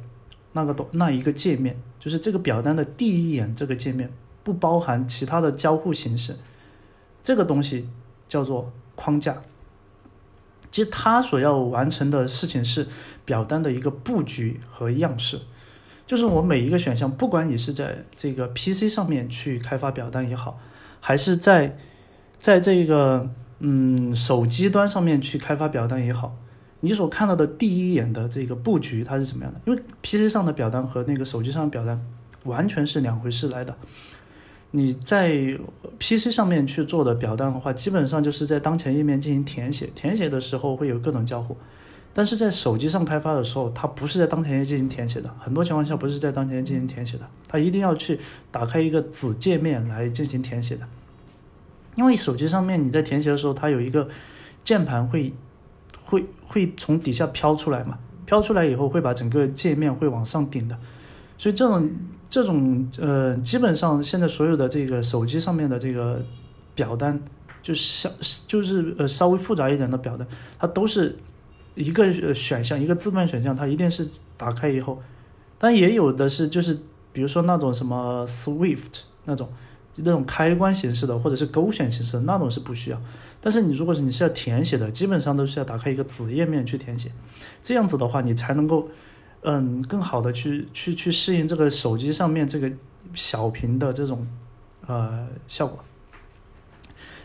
[0.56, 4.10] 那个东那一个界面，就是这个表单的第一眼这个界面，
[4.42, 6.34] 不包含其他的交互形式。
[7.22, 7.88] 这个东西
[8.26, 9.42] 叫做框架。
[10.72, 12.88] 其实它所要完成的事情是
[13.24, 15.40] 表单的一个布局和样式。
[16.06, 20.58] 就是我每一个选项，不管你是在这个 PC 上面去开发表单也好，
[21.00, 21.76] 还是在
[22.38, 23.28] 在这个
[23.58, 26.36] 嗯手机端上面去开发表单也好，
[26.80, 29.60] 你所看到的第一眼的这个布局它是怎么样的？
[29.64, 32.00] 因为 PC 上的表单和那个手机上的表单
[32.44, 33.74] 完全是两回事来的。
[34.72, 35.58] 你在
[35.98, 41.56] PC 上面去做的表单的话，基本上就是在当前页面进行填写，填写的时候会有各种交互。
[42.12, 48.18] 但是在手机上开发的时候，它不是在当前页进行填写的，很多情况下不是在当前页进行填写的，它一定要去
[48.50, 50.86] 打开一个子界面来进行填写的。
[51.94, 54.08] 因为手机上面你在填写的时候，它有一个
[54.64, 55.32] 键盘会
[56.06, 60.78] 会会从底下飘出来嘛，飘出来以后会把整个界面会往上顶的，
[61.36, 61.90] 所以这种
[62.30, 66.24] 这种呃，基本上现在所有的这个手机上面的这个
[66.74, 67.20] 表单，
[67.62, 68.08] 就是
[68.46, 70.26] 就是呃稍微复杂一点的表单，
[70.58, 71.16] 它都是。
[71.76, 74.98] 一个呃选项，一个字段选项，它一定是打开以后，
[75.58, 76.74] 但也有的是就是，
[77.12, 79.46] 比如说那种什么 Swift 那种
[79.96, 82.98] 那种开关形式的，或者是勾选形式的那种是不需要。
[83.46, 87.12] 但是你如果是你是要填写的，基本上都是要打开一个子页面去填写，
[87.62, 88.88] 这样子的话，你才能够
[89.42, 92.68] 嗯更好的去去去适应这个手机上面这个
[93.14, 94.26] 小屏的这种
[94.88, 95.78] 呃效果。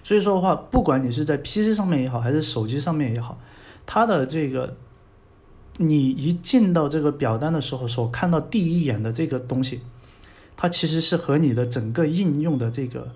[0.04, 3.40] 所以说的话，不管你是在 PC 上面也好，还是手机上面也好。
[3.88, 4.78] 它的这个，
[5.78, 9.82] 你一进到这个表单的时候，所看到第一眼的这个东西，
[10.56, 13.12] 它其实是和你的整个应用的这个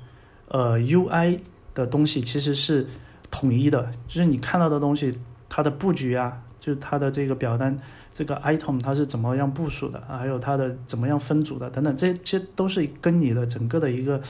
[0.48, 1.42] 呃 UI
[1.76, 2.88] 的东西其实是
[3.30, 5.14] 统一的，就是你看到的东西，
[5.48, 7.78] 它的布局啊，就是它的这个表单
[8.14, 14.22] 这个 item 它是怎么样部署的，还有它的怎么样分组的等等，这些都是跟你的整个的一个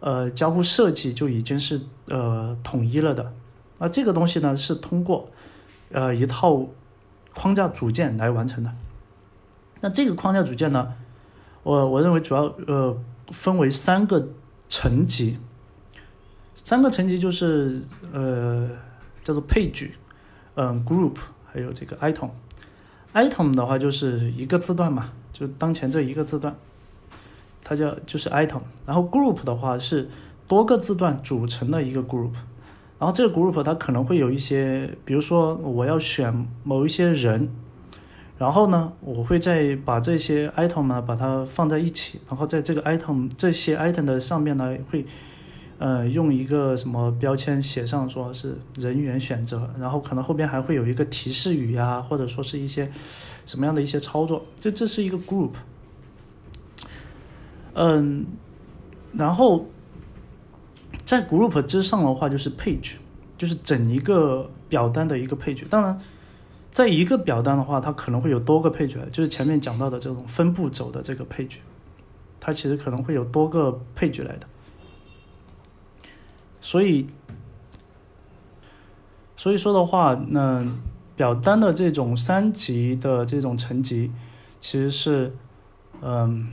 [0.00, 3.32] 呃交互设计就已经是呃统一了的。
[3.78, 5.30] 那这个东西呢，是通过
[5.92, 6.66] 呃，一套
[7.34, 8.72] 框架组件来完成的。
[9.80, 10.92] 那这个框架组件呢，
[11.62, 12.98] 我我认为主要呃
[13.28, 14.28] 分为三个
[14.68, 15.38] 层级。
[16.64, 18.68] 三个层级就是呃
[19.22, 19.90] 叫做 page，
[20.54, 22.30] 嗯 group，还有这个 item。
[23.12, 26.56] item 的话就是一个字段嘛，就当前这一个字段，
[27.62, 28.62] 它叫就是 item。
[28.86, 30.08] 然后 group 的话是
[30.48, 32.32] 多个字段组成的一个 group。
[32.98, 37.50] 然后这个 group 它可能会有一些，比如说我要选某一些人，
[38.38, 45.04] 然后呢，我会再把这些 item 呢把它放在一起，然后在这个 item 这些 item 的上面呢会，
[45.78, 52.90] 呃，用一个什么标签写上说是人员选择，然后可能后边还会有一个提示语呀，或者说是一些
[53.46, 55.50] 什么样的一些操作，这这是一个 group，
[57.74, 58.24] 嗯，
[59.12, 59.66] 然后。
[61.04, 62.94] 在 group 之上的话，就是 page，
[63.36, 65.62] 就是整一个表单的一个 page。
[65.68, 66.00] 当然，
[66.72, 71.56] 在一个表单的话，它可能会有多个 page，就是前面讲到的这种分步走的这个 page，
[72.40, 74.46] 它其实可能会有多个 page 来的。
[76.64, 77.06] 所以，
[79.36, 80.66] 所以说的话，那
[81.14, 84.10] 表单的这种三级的这种层级，
[84.62, 85.36] 其实是
[86.00, 86.48] 嗯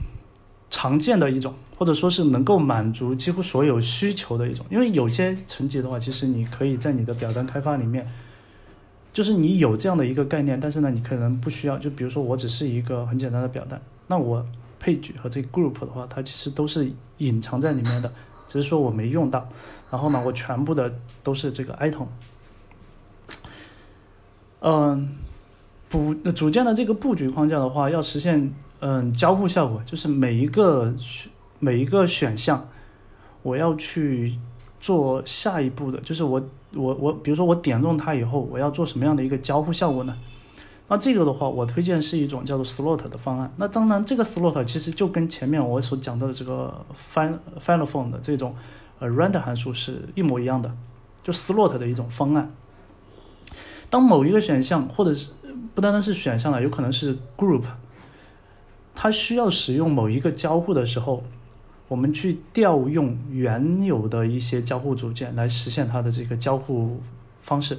[0.68, 1.54] 常见的一种。
[1.78, 8.06] 或者说是能够满足几乎所有需求的一种，因为有些层级的话，其实你可以在你的表单开发里面，
[9.12, 11.76] 就是你有这样的一个概念，但是呢，你可能不需要。
[11.76, 14.46] 就比如说，我只是一个很简单的表单，那我
[14.80, 16.88] page 和这个 group 的话，它其实都是
[17.18, 18.12] 隐藏在里面的，
[18.52, 19.48] 只是说我没用到。
[19.90, 20.92] 然后呢，我全部的
[21.22, 22.06] 都是这个 item。
[24.60, 25.16] 嗯，
[25.88, 30.92] 布组件的这个布局框架的话，要实现嗯交互效果，就是每一个。
[31.64, 32.68] 每一个选项，
[33.44, 34.36] 我要去
[34.80, 36.42] 做下一步的，就是我
[36.74, 40.18] 我我，比如说我点中它以后，我要做什么样的一个交互效果呢？
[40.92, 43.50] 那这个的话，我推荐是一种叫做 slot 的方案。
[43.56, 48.54] 那当然，这个 slot 其实就跟前面我所讲到的这个 fin final form 的这种
[48.98, 50.70] 呃 render 函数是一模一样的，
[51.22, 52.52] 就 slot 的一种方案。
[53.88, 55.30] 当某一个选项，或者是
[55.74, 57.62] 不单单是选项了，有可能是 group，
[58.94, 61.22] 它需要使用某一个交互的时候。
[61.88, 67.00] 我们去调用原有的一些交互组件来实现它的这个交互
[67.42, 67.78] 方式。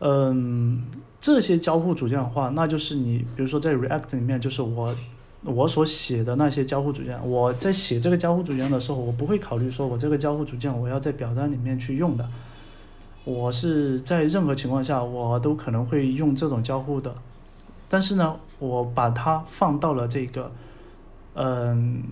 [0.00, 0.84] 嗯，
[1.20, 4.94] 这些交互组件的话，那就是你比如说在 React 里面，就是我
[5.42, 7.18] 我所写的那些交互组件。
[7.28, 12.28] 我在写这个交互组件的时候，我不会考虑说我这个交互组件我要在表单里面去用的。
[13.24, 17.14] 我是在任何情况下我都可能会用这种交互的，
[17.88, 20.52] 但是呢，我把它放到了这个
[21.34, 22.02] 嗯。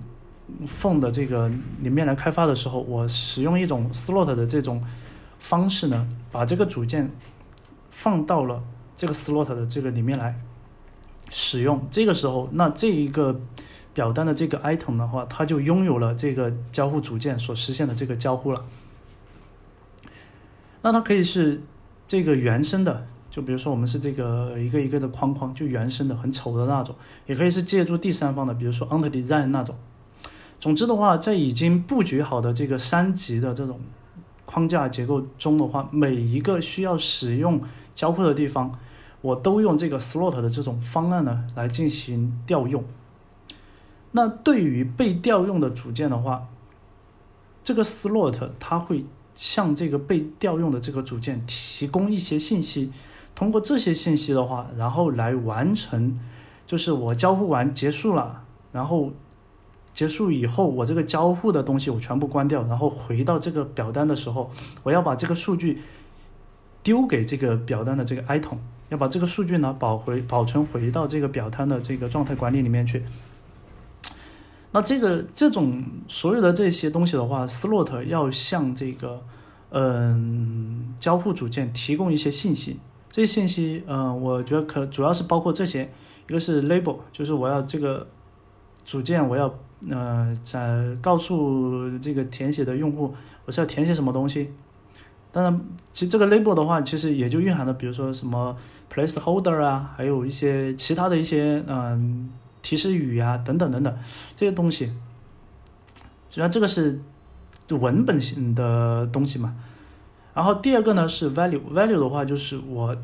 [0.64, 1.50] 缝的这个
[1.82, 4.80] 里面来开发的时候，我使用一种 slot 的这种
[5.40, 7.10] 方式呢，把这个组件
[7.90, 8.62] 放到了
[8.96, 10.34] 这个 slot 的这个里面来。
[11.28, 13.40] 使用，这个时候，那这一个
[13.92, 18.64] 表单的这个 item 的话，它就拥有了这个交互组件所实现的这个交互了。
[20.82, 21.60] 那它可以是
[22.06, 26.94] 这个原生的，就比如说我们是这个一个一个的框框，就原生的很丑的那种，
[27.26, 29.74] 也可以是借助第三方的，比如说 Under Design 那种。
[30.60, 33.80] 总之的话，在已经布局好的这个三级的这种
[34.44, 37.60] 框架结构中的话，每一个需要使用
[37.96, 38.78] 交互的地方。
[39.22, 42.84] 我都用这个 slot 的这种方案呢来进行调用。
[44.12, 46.46] 那对于被调用的组件的话，
[47.64, 52.92] 这个 slot 它会向这个被调用的这个组件提供一些信息，
[53.34, 56.20] 通过这些信息的话，然后来完成，
[56.66, 59.10] 就是我交互完结束了，然后
[59.92, 64.52] 结束以后，我这个交互的东西我全部关掉，然后回到这个表单的时候，
[64.84, 65.82] 我要把这个数据
[66.86, 68.58] 丢给这个表单的这个 item。
[68.90, 73.02] 要把这个数据呢保回保存回到这个表单的这个状态管理里面去。
[74.70, 79.20] 那这个这种所有的这些东西的话，slot 要向这个
[79.70, 82.78] 嗯交互组件提供一些信息。
[83.10, 85.90] 这些信息，嗯，我觉得可主要是包括这些：
[86.28, 88.06] 一个是 label，就是我要这个
[88.84, 89.52] 组件，我要
[89.90, 93.12] 呃在告诉这个填写的用户，
[93.46, 94.52] 我是要填写什么东西。
[95.36, 95.60] 当然，
[95.92, 98.56] 其实这个 label 的话，其实也就蕴含了，比如说什么
[98.90, 102.30] placeholder 啊，还有一些其他的一些嗯
[102.62, 103.98] 提示语啊，等等等等
[104.34, 104.90] 这些东西。
[106.30, 106.98] 主要这个是
[107.68, 109.54] 文本性的东西嘛。
[110.32, 112.96] 然后第二个呢是 value，value 的话就是我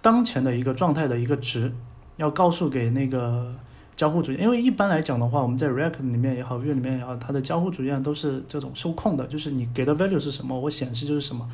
[0.00, 1.72] 当前的一个状态的一个值，
[2.18, 3.52] 要告诉给那个。
[3.96, 11.48] 交互组件，因为一般来讲的话，我们在 React 里面也好，Vue 里面也好，它的交互组件都是这种受控的，就是你给的 value 是什么，我显示就是什么。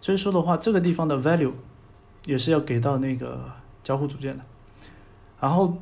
[0.00, 1.52] 所以说的话，这个地方的 value
[2.24, 3.40] 也是要给到那个
[3.82, 4.44] 交互组件的。
[5.38, 5.76] 然后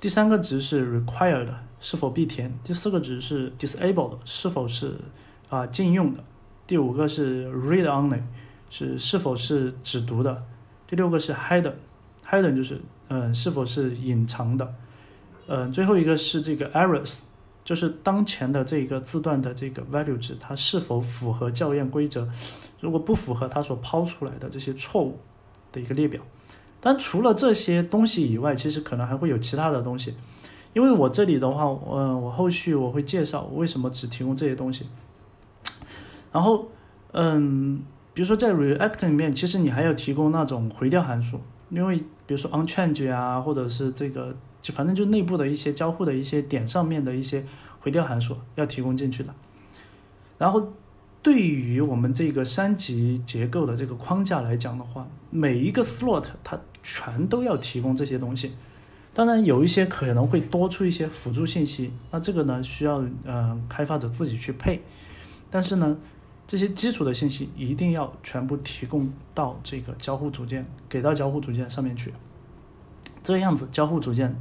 [0.00, 1.48] 第三个值是 required，
[1.80, 4.98] 是否必填；第四个值是 disabled，是否是
[5.48, 6.20] 啊禁用的；
[6.66, 8.20] 第五个是 read only，
[8.68, 10.34] 是是否是只读的；
[10.88, 14.74] 第六个是 hidden，hidden 就是嗯是否是隐藏的。
[15.46, 17.20] 呃，最后一个是这个 errors，
[17.64, 22.28] 就是当前的这个字段的这个 value 值，它是否符合校验规则？
[22.80, 25.18] 如果不符合，它所抛出来的这些错误
[25.72, 26.20] 的一个列表。
[26.80, 30.14] 但除了这些东西以外，其实可能还会有其他的东西。
[30.72, 34.86] 因为我这里的话，嗯，我后续我会介绍我为什么只提供这些东西。
[36.30, 36.68] 然后，
[37.12, 37.82] 嗯，
[38.12, 41.40] 比如说在 React 里面，其实你还要提供那种回调函数，
[41.70, 41.96] 因为
[42.26, 44.36] 比如说 onChange 啊，或者是这个。
[44.62, 47.44] 就反正就内部的一些交互的一些点上面的一些
[47.78, 49.32] 回调函数要提供进去的，
[50.38, 50.72] 然后
[51.22, 58.54] 对于我们这个三级结构的这个框架来讲的话，每一个 slot 它全都要提供这些东西，
[59.14, 64.82] 当然有一些可能会多出一些辅助信息，那这个呢需要嗯开发者自己去配，
[65.48, 65.96] 但是呢
[66.46, 72.12] 这些基础的信息一定要全部提供到这个交互组件给到交互组件上面去。
[73.22, 74.34] 这样子，交互组件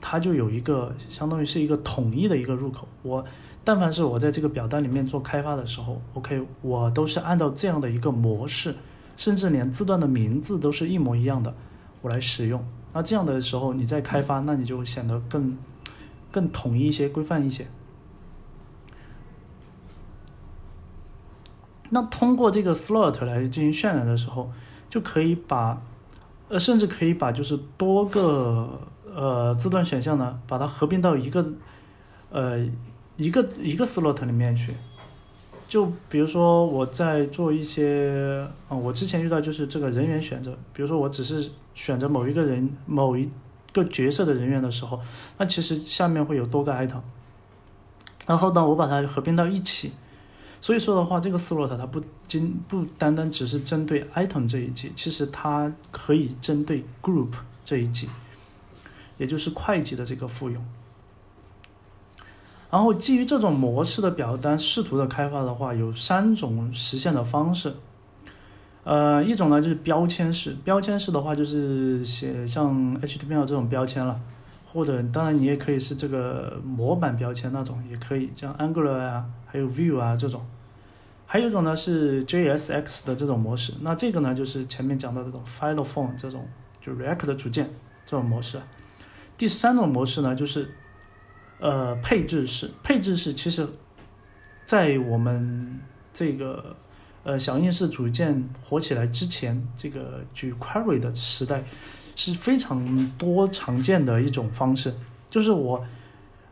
[0.00, 2.88] 它就有一个相当于是一个统一的一个入口。
[3.02, 3.22] 我
[3.62, 8.74] 但凡是我在这个表单里面做开发的时候，OK，我都是按照这样的一个模式，
[9.16, 11.52] 甚至连字段的名字都是一模一样的，
[12.00, 12.64] 我来使用。
[12.94, 15.58] 那这样的时候，你在开发，那你就显得更
[16.30, 17.66] 更统一一些、规范一些。
[21.96, 24.52] 那通过这个 slot 来进行渲染的时候，
[24.90, 25.80] 就可以把。
[26.48, 28.78] 呃，甚至可以把就是多个
[29.12, 31.44] 呃字段选项呢，把它合并到一个
[32.30, 32.64] 呃
[33.16, 34.72] 一个一个 slot 里面去。
[35.68, 43.28] 就比如说我在做一些啊，我之前遇到就是这个人员选择，比如说我只是选择某一个人某一
[43.72, 45.00] 个角色的人员的时候，
[45.38, 47.00] 那其实下面会有多个 item，
[48.24, 49.90] 然后呢，我把它合并到一起。
[50.60, 57.32] 所以说的话，这个 slot 它不仅不单单只是针对 item 这一级，其实它可以针对 group
[57.64, 58.08] 这一级，
[59.18, 60.64] 也就是会计的这个复用。
[62.68, 67.72] 然后基于这种模式的表单视图的开发的话，有三种实现的方式。
[68.82, 74.20] 呃，一种呢就是标签式，标签式的话就是写像 HTML 这种标签了，
[74.76, 80.46] 或者当然你也可以是这个模板标签那种，也可以像 Angular 啊，还有 Vue 啊这种。
[81.24, 86.46] 还有一种呢是 JSX 的这种模式，那这个呢就是前面讲到这种 File Form 这种
[86.80, 87.68] 就 React 的组件
[88.04, 88.60] 这种模式。
[89.36, 90.70] 第三种模式呢就是
[91.58, 93.66] 呃配置式，配置式其实，
[94.66, 95.80] 在我们
[96.12, 96.76] 这个
[97.24, 101.64] 呃响应式组件火起来之前，这个 jQuery 的时代
[102.16, 104.92] 是非常多常见的一种方式，
[105.30, 105.84] 就是我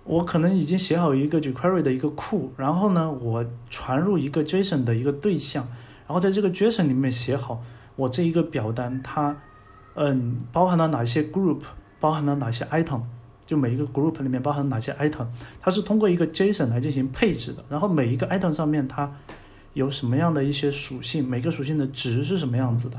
[0.05, 5.67] 我可能已经写好一个 jQuery 的一个库，然后呢，我传入一个 JSON 的一个对象，
[6.07, 7.61] 然后在这个 JSON 里面写好
[7.97, 9.37] 我这一个表单它
[9.95, 11.63] 嗯包含了哪些 group，
[11.99, 13.01] 包含了哪些 item。
[13.47, 15.27] 就每一个 group 里面包含哪些 item，
[15.61, 17.63] 它是通过一个 JSON 来进行配置的。
[17.69, 19.13] 然后每一个 item 上面它
[19.75, 22.99] 有什么样的一些属性，每个属性的值是什么样子的，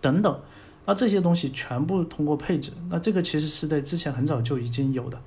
[0.00, 0.40] 等等。
[0.84, 2.72] 那这些东西全部通过配置。
[2.90, 5.18] 那这个其实是在之前很早就已经有的。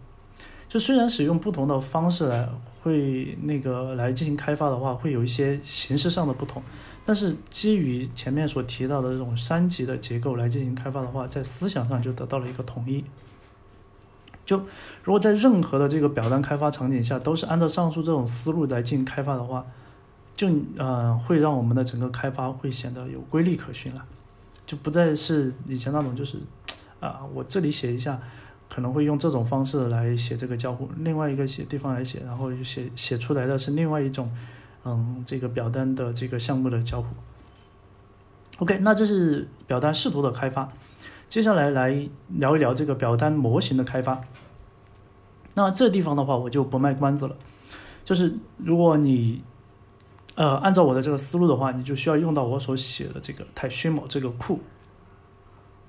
[0.67, 2.49] 就虽然使用不同的方式来
[2.81, 6.61] 会那个来进行开发的话，会有一些形式上的不同，
[7.05, 13.03] 但是基于前面所提到的这种三级的结构来进行开发的话，在思想上就得到了一个统一。
[14.45, 14.57] 就
[15.03, 19.65] 如果在任何的这个表单开发场景下都是按照上述这种思路来进行开发的话，
[20.35, 24.05] 就呃会让我们的整个开发会显得有规律可循了，
[24.65, 26.39] 就不再是以前那种就是
[26.99, 28.19] 啊我这里写一下，
[28.69, 34.31] 可能会用这种方式来写这个交互，另外一个写地方来写，然后写写出来的是另外一种
[34.83, 37.07] 嗯这个表单的这个项目的交互。
[38.59, 40.71] OK，那这是表单视图的开发。
[41.27, 44.21] 接下来来聊一聊这个表单模型的开发。
[45.55, 47.35] 那这地方的话，我就不卖关子了。
[48.03, 49.43] 就是如果你
[50.35, 54.61] 呃按照我的这个思路的话，你就需要用到我所写的这个 t s h i m o 这个库。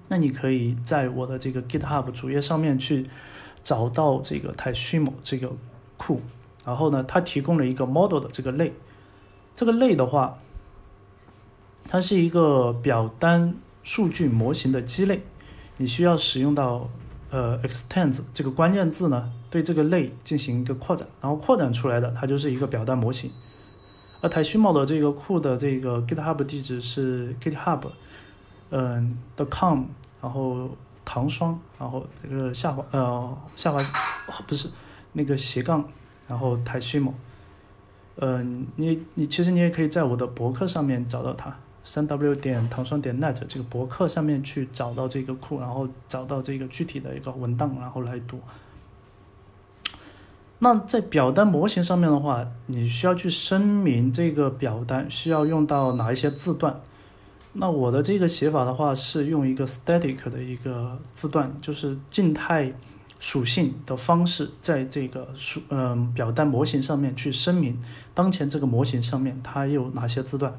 [0.09, 3.07] 那你可以在我的这个 GitHub 主页上面去
[3.63, 5.53] 找到这个 t s h i m o 这个
[5.97, 6.23] 库。
[6.65, 8.73] 然后呢，它提供了一个 model 的这个类。
[9.55, 10.39] 这个类的话，
[11.89, 13.57] 它是一个表单。
[13.87, 15.23] 数据模型的积累，
[15.77, 16.91] 你需要使用到
[17.31, 23.31] 呃 extends 这个关键字呢，对这个类进行一个扩展，然后扩展出来的它就是一个表单模型。
[24.21, 27.83] 而台虚茂的这个库的这个 GitHub 地址是 GitHub，
[28.71, 29.85] 嗯的 com，
[30.21, 30.71] 然后
[31.05, 33.83] 唐双，然后这个下滑呃下滑
[34.47, 34.69] 不是
[35.13, 35.85] 那个斜杠，
[36.27, 37.13] 然后台虚茂，
[38.17, 41.57] 嗯你你其实你也可以在我的博客上面找到它。
[41.85, 48.41] 三 w 点糖霜点 net 这个博客上面去找到这个库，然后找到这个具体的一个文档，然后来读。
[50.59, 56.81] 那在表单模型上面的话，你需要去声明这个表单需要用到哪一些字段。
[57.53, 62.73] 那我的这个写法的话，是用一个 static 的一个字段，就是静态
[63.19, 67.79] 属性的方式，在这个属嗯表单模型上面去声明
[68.15, 70.59] 当前这个模型上面它有哪些字段。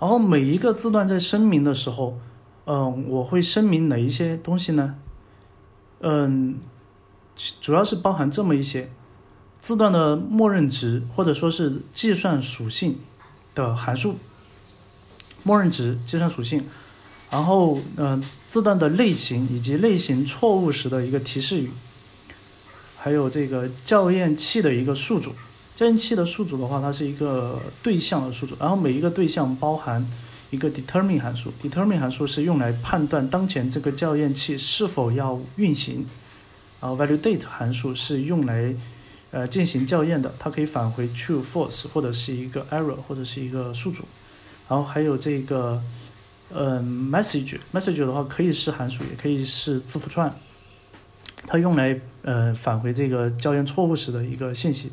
[0.00, 2.18] 然后每一个字段在声明的时候，
[2.66, 4.96] 嗯，我会声明哪一些东西呢？
[6.00, 6.56] 嗯，
[7.60, 8.90] 主要是包含这么一些
[9.60, 12.98] 字段的默认值，或者说是计算属性
[13.54, 14.18] 的函数，
[15.42, 16.64] 默认值、计算属性，
[17.30, 21.70] 然后嗯，字段的类型以及类型错误时的一个提示语，
[22.96, 25.32] 还有这个校验器的一个宿主。
[25.74, 30.06] 校验器的宿主的话，它是一个对象的宿主，然后每一个对象包含
[30.50, 36.06] 一个 determine 函数，determine 函数是用来判断当前这个校验器是否要运行，
[36.82, 38.74] 然后 validate 函数是用来
[39.30, 44.02] 呃进行校验的，它可以返回 true、false 或者是一个 error 或者是一个数组，
[44.68, 45.80] 然后还有这个
[46.52, 50.34] 嗯 message，message 的话可以是函数，也可以是字符串，
[51.46, 54.90] 它用来呃返回这个校验错误时的一个信息。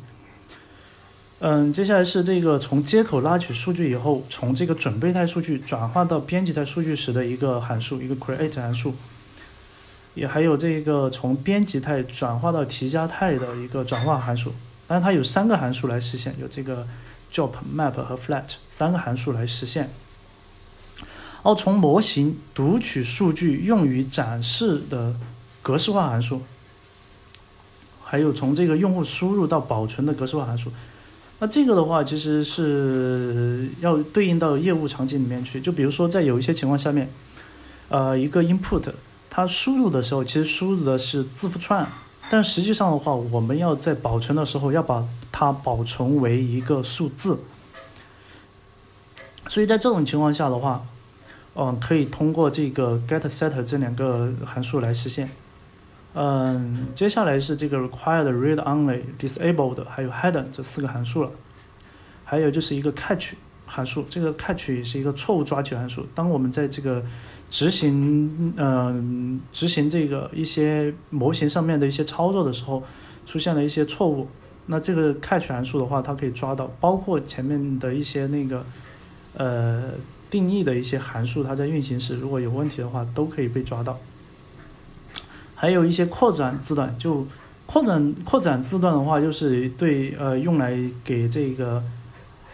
[1.42, 8.94] 嗯，接下来是这个从接口拉取数据以后，从这个准备态数据转化到编辑态数据时的一个函数，一个 create 函数，
[10.14, 14.52] 也还有这个从编辑态转化到提加态的一个转化函数。
[14.86, 16.86] 但是，它有三个函数来实现，有这个
[17.32, 19.88] job、map 和 flat 三个函数来实现。
[21.42, 25.14] 然后从模型读取数据用于展示的
[25.62, 26.42] 格式化函数，
[28.02, 30.70] 还有从这个用户输入到保存的格式化函数。
[31.38, 35.58] 那这个的话，其实是要对应到业务场景里面去。
[35.58, 37.08] 就比如说，在有一些情况下面，
[37.88, 38.92] 呃，一个 input
[39.30, 41.86] 它输入的时候，其实输入的是字符串，
[42.28, 47.38] 但实际上的话，我们要在保存的时候要把它保存为一个数字。
[49.46, 50.84] 所以在这种情况下的话，
[51.54, 55.30] 嗯，可以通过这个 get set 这两个函数来实现。
[56.14, 61.30] 嗯，接下来是这个 required read only disabled 还有 hidden 这四个函数了，
[62.24, 63.34] 还有就是一个 catch
[63.64, 66.04] 函数，这个 catch 也是一个错误抓取函数。
[66.14, 67.00] 当我们在这个
[67.50, 72.82] 执行嗯执行这个一些模型上面的一些操作的时候，
[73.26, 74.28] 出现了一些错误，
[74.66, 78.64] 那这个 catch 函数的话，它可以抓到，包括前面的一些那个
[79.34, 79.90] 呃
[80.30, 83.98] 定义的一些函数，它在运行时如果有问题的话，都可以被抓到。
[85.56, 87.26] 还有一些扩展字段，就
[87.66, 91.82] 扩展扩展字段的话，就是对呃用来给这个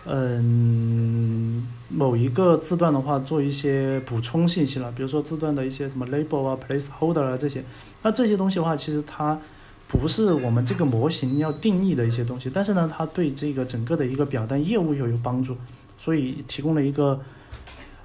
[0.06, 7.64] 嗯某一个字段的话做一些补充信息了，比如说字段的一些什么 label 啊、placeholder 啊这些。
[8.02, 9.38] 那这些东西的话，其实它
[9.86, 15.56] 不是我们这个模型要定义的一些东西，但是呢，它对这个整个的一个表单业务又有帮助，
[15.96, 17.20] 所以提供了一个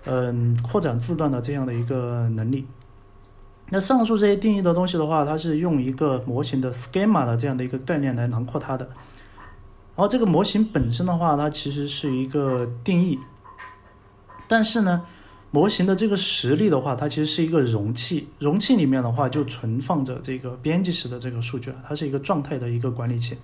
[0.05, 2.65] 嗯扩展字段的这样的一个能力。
[3.73, 8.85] 那上述这些定义的东西的话，它是用一个模型的 schema 的这样的一个概念来囊括它的。
[8.85, 13.17] 然后这个模型本身的话，它其实是一个定义，
[14.51, 15.01] 但是呢，
[15.49, 23.37] 模型的这个实例的话，它其实是一个容器，容器里面的话就存放着这个编辑时的这个数据了，它是一个状态的一个管理器。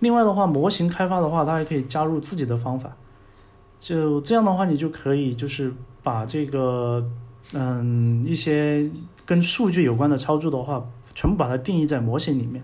[0.00, 2.94] 另外的话，模型开发的话，它还可以加入自己的方法，
[3.80, 7.02] 就这样的话，你就可以就是把这个。
[7.52, 8.90] 嗯，一些
[9.24, 12.60] 跟数据有关的操作的话，全部把它定义在模型里面，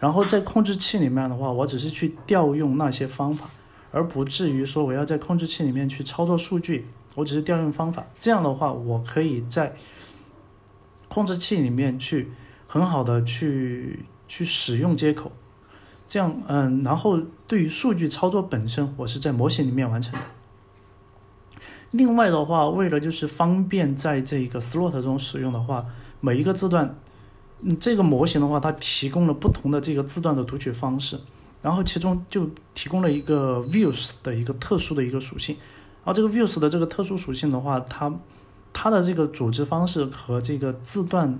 [0.00, 3.48] 然后在控制器里面的话，我只是去调用那些方法，
[3.90, 8.06] 而不至于说我要在控制器里面去操作数据，我只是调用方法。
[8.18, 9.74] 这样的话，我可以在
[11.08, 12.28] 控制器里面去
[12.66, 15.32] 很好的去去使用接口，
[16.06, 20.26] 这样嗯，然后对于数据操作本身，我是在模型里面完成的。
[21.92, 25.86] 另外的话，为了就是方便在这个 slot 中使用的话，
[26.20, 26.94] 每一个字段，
[27.62, 31.18] 嗯，这个模型的话，它提供了不同的这个字段的读取方式，
[31.60, 35.56] 然后其中就提供了一个 views 的一个特殊的一个属性，
[36.04, 38.12] 然后这个 views 的这个特殊属性的话，它
[38.72, 41.38] 它的这个组织方式和这个字段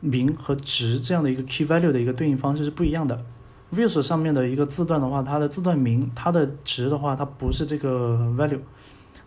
[0.00, 3.24] 名和值这样的一个 key value 的一个对应方式是不一样的。
[3.72, 8.58] views 上面的一个字段的话，它的字段名它的值的话，它不是这个 value。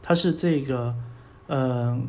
[0.06, 0.94] 它是这个，
[1.48, 2.08] 嗯，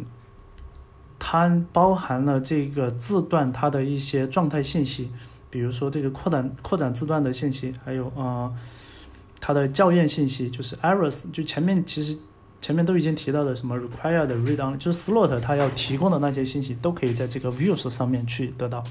[1.17, 5.11] 它包含了这个字段它的一些状态信息，
[5.55, 8.53] 比如说这个扩展扩展字段的信息，还有啊，
[9.41, 12.19] 它的校验信息，就是 errors，就前面其实
[12.61, 18.83] 前面都已经提到的什么 required read on，就是 slot 它要提供的那些信息，都可以在这个 views 上面去得到。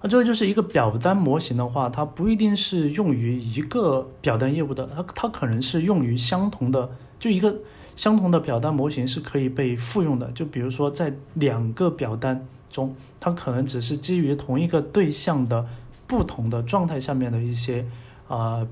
[0.00, 6.88] 那这个就是一个表单模型的话，它不一定是用于一个表单业务的，它它可能是用于相同的。
[7.18, 7.52] 就一个
[7.96, 10.30] 相同的表单模型是可以被复用的。
[10.30, 15.66] 就比如说，在两个表单中，它可能只是基于同一个对象的
[16.06, 17.86] 不同的状态下面的一些
[18.28, 18.66] 啊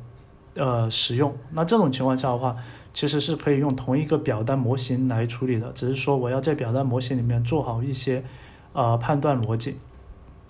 [0.54, 1.34] 呃使用。
[1.52, 2.56] 那这种情况下的话，
[2.94, 5.70] 其实是可以用同一个表单模型来处理的。
[5.72, 8.24] 只是说我要在表单模型里面做好一些
[8.72, 9.76] 呃判断逻辑，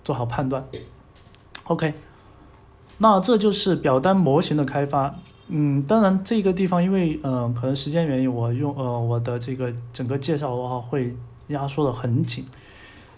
[0.03, 0.65] 做好判断。
[1.65, 1.93] OK，
[2.99, 5.15] 那这就是表单模型的开发。
[5.49, 11.15] 嗯，当然这个地方，因为嗯，可能时间原因，我用呃我的这个整个介绍的话会
[11.47, 12.45] 压缩的很紧。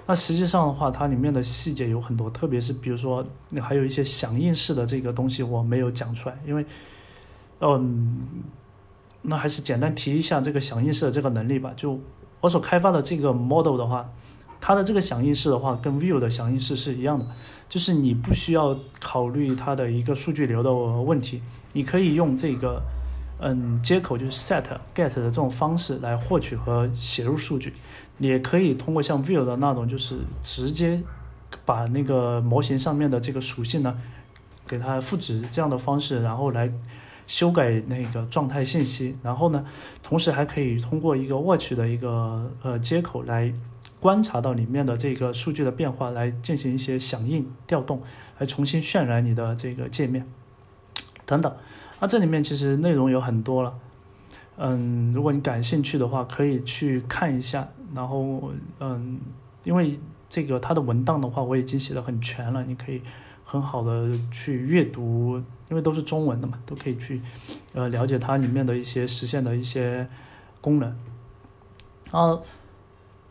[0.09, 3.23] 那实际上的话，它里面的细节有很多，特别是比如说
[3.61, 6.65] 还有一些响应式的这个东西我没有讲出来，因为
[7.59, 8.17] 嗯，
[9.21, 11.71] 那还是简单提一下这个响应式的这个能力吧。
[11.77, 11.99] 就
[12.41, 14.11] 我所开发的这个 model 的话，
[14.59, 17.27] 它的这个响应式的话跟 view 的响应式是一样的，
[17.69, 21.39] 就是你不需要考虑它的一个数据流的问题。
[21.71, 22.81] 你可以用这个，
[23.41, 24.63] 嗯，接口就是 set
[24.95, 27.75] get 的这种方式来获取和写入数据，
[28.19, 31.01] 也可以通过像 view 的那种，就是直接
[31.65, 33.97] 把那个模型上面的这个属性呢，
[34.67, 36.71] 给它赋值这样的方式，然后来
[37.25, 39.65] 修改那个状态信息，然后呢，
[40.03, 43.53] 同时还可以通过一个 watch 的一个呃接口来
[43.99, 48.01] 观察到里面的这个数据的变化，来进行一些响应调动，
[48.37, 50.25] 来重新渲染你的这个界面。
[51.25, 51.55] 等等，
[51.99, 53.73] 那这里面其实内容有很多了，
[54.57, 57.69] 嗯，如果你感兴趣的话，可以去看一下。
[57.93, 59.19] 然后，嗯，
[59.63, 59.99] 因为
[60.29, 63.01] 这个它的文档的话，我已经写的很全了，你可以
[63.43, 67.21] 很好的去阅读，因为都是中文的嘛，都可以去，
[67.73, 70.07] 呃，了解它里面的一些实现的一些
[70.61, 70.95] 功能。
[72.11, 72.39] 啊，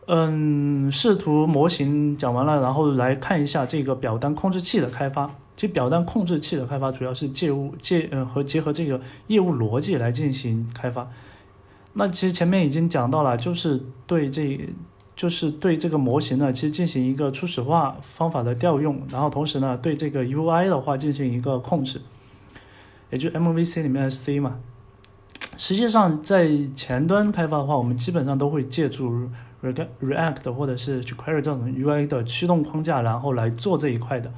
[0.07, 5.29] 嗯，视图模型讲完了，然后来看一下这个表单控制器的开发。
[5.53, 11.05] 其实表单控制器的开发主要是借物借呃和结合这个业务逻辑来进行开发。
[11.93, 14.59] 那其实前面已经讲到了，就是对这，
[15.15, 21.99] 就是对这个模型呢，其实进行一个初始化方法的调用，然后同时呢，对这个 UI 的话进行一个控制，
[23.09, 24.59] 也就 MVC 里面的 C 嘛。
[25.57, 29.29] 实际上在前端开发的话，我们基本上都会借助
[29.61, 34.31] React 或者是 jQuery 这种 UI 的驱动框架，然后来做这一块的。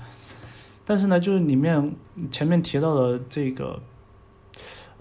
[0.84, 1.94] 但是呢，就是里面
[2.32, 3.80] 前面提到的这个，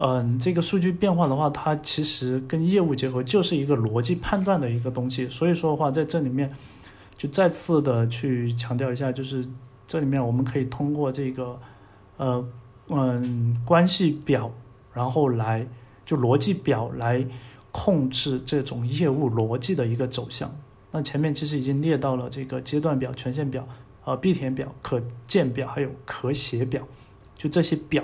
[0.03, 5.29] 嗯，这个数据变化的话，它其实跟业务结合，就是一个逻辑判断的一个东西。
[5.29, 6.51] 所以说的话，在这里面
[7.19, 9.47] 就再次的去强调一下，就是
[9.87, 11.61] 这里面我们可以通过这个
[12.17, 12.43] 呃
[12.89, 14.51] 嗯关系表，
[14.95, 15.67] 然后来
[16.07, 17.23] 就逻辑表来
[17.71, 20.51] 控制这种业务逻辑的一个走向。
[20.91, 23.69] 那前面其实已经列到了这个阶段表、权限表、
[24.07, 26.83] 呃必填表、可见表，还有可写表，
[27.37, 28.03] 就这些表。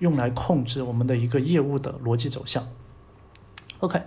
[0.00, 2.62] 用来控制我们的一个业务的逻辑走向。
[3.78, 4.02] OK，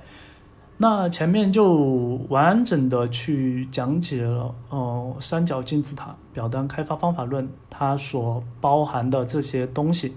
[0.78, 10.16] 那前面就完整的去讲解了，哦，三角金字塔表单开发方法论它所包含的这些东西。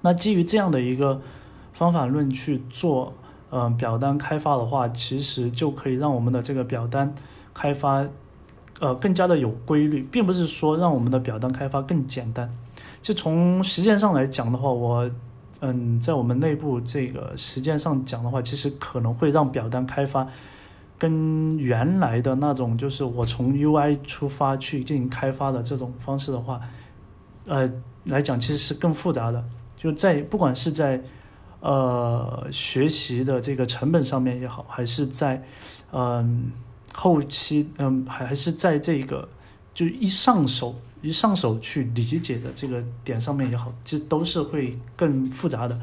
[0.00, 1.20] 那基于这样的一个
[1.72, 3.12] 方法论去做，
[3.50, 7.14] 嗯，表单开发的话，其实就可以让我们的这个表单
[7.52, 8.04] 开发，
[8.80, 12.52] 呃，更加的有规律，并不是说让我们的表单开发更简单。
[13.06, 15.08] 就从实践上来讲的话，我，
[15.60, 20.26] 嗯，在我们内部这个实践上讲的话，其实可能会让表单开发
[20.98, 26.60] 跟原来的那种，就是我从 UI 出发去进行开发的这种方式的话，
[27.46, 27.70] 呃，
[28.06, 29.44] 来讲其实是更复杂的。
[29.76, 31.00] 就在不管是在
[31.60, 35.40] 呃学习的这个成本上面也好，还是在
[35.92, 36.50] 嗯
[36.92, 39.28] 后期，嗯还还是在这个
[39.72, 40.74] 就一上手。
[41.06, 45.80] 一上手去理解的这个点上面也好，其实都是会更复杂的。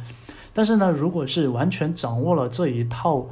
[0.54, 3.26] 但是呢，如果是完全掌握了这一套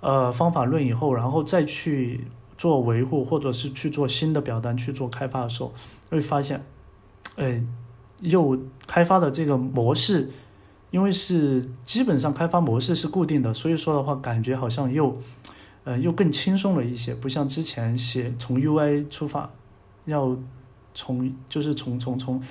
[0.00, 2.26] 呃方法论以后，然后再去
[2.58, 5.72] 做维护，或者是去做新的表单去做开发的时候，
[6.10, 6.60] 会发现，
[7.36, 7.62] 哎，
[8.18, 8.58] 又
[8.88, 10.28] 开发的这个模式，
[10.90, 15.16] 因为是基本上开发模式是固定的，所以说的话，感觉好像又
[15.84, 19.48] 呃又更轻松了一些，不像之前写从 UI 出发
[20.06, 20.36] 要。
[20.94, 22.42] 从就是从从从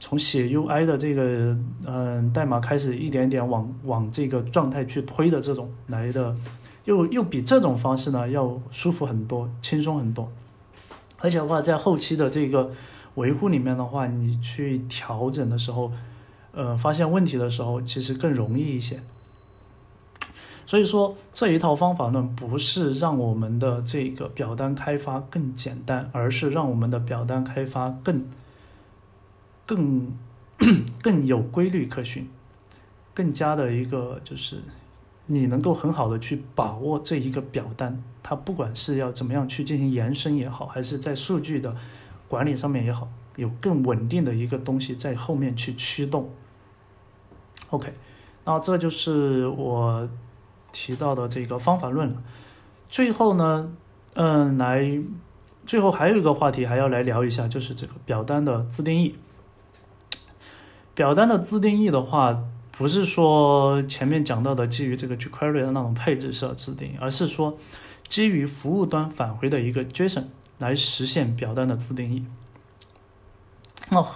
[0.00, 1.56] 从写 UI 的这个
[1.86, 6.34] 嗯代码开始，一点点往往这个状态去推的这种来的，
[6.84, 10.30] 又又比这种方式呢要舒服很多，轻松很多。
[11.18, 12.70] 而且的话，在后期的这个
[13.16, 15.90] 维护里面的话，你去调整的时候，
[16.52, 19.00] 呃，发现问题的时候，其实更容易一些。
[20.68, 28.26] 所以说这一套方法论不是让我们的这个表单开发更简单，而是让我们的表单开发更
[29.64, 30.12] 更
[31.00, 32.28] 更有规律可循，
[33.14, 34.58] 更加的一个就是
[35.24, 41.74] 你能够很好的去把握这一个表单，它不管是要怎么样去进行延伸也好，还是在数据的
[42.28, 46.28] 管理上面也好，有更稳定的一个东西在后面去驱动。
[47.70, 47.94] OK，
[48.44, 50.06] 那这就是我。
[50.72, 52.22] 提到的这个方法论了，
[52.88, 53.72] 最后呢，
[54.14, 55.00] 嗯，来，
[55.66, 59.16] 最后还有一个话题还要来聊一下，就是这个表单的自定义。
[60.94, 67.56] 表单的自定义的话，不是说前面讲到的基于这个 jQuery 的那种配置设置定义，而是说
[68.06, 70.24] 基于服务端返回的一个 JSON
[70.58, 72.24] 来实现表单的自定义。
[73.90, 74.06] 哦，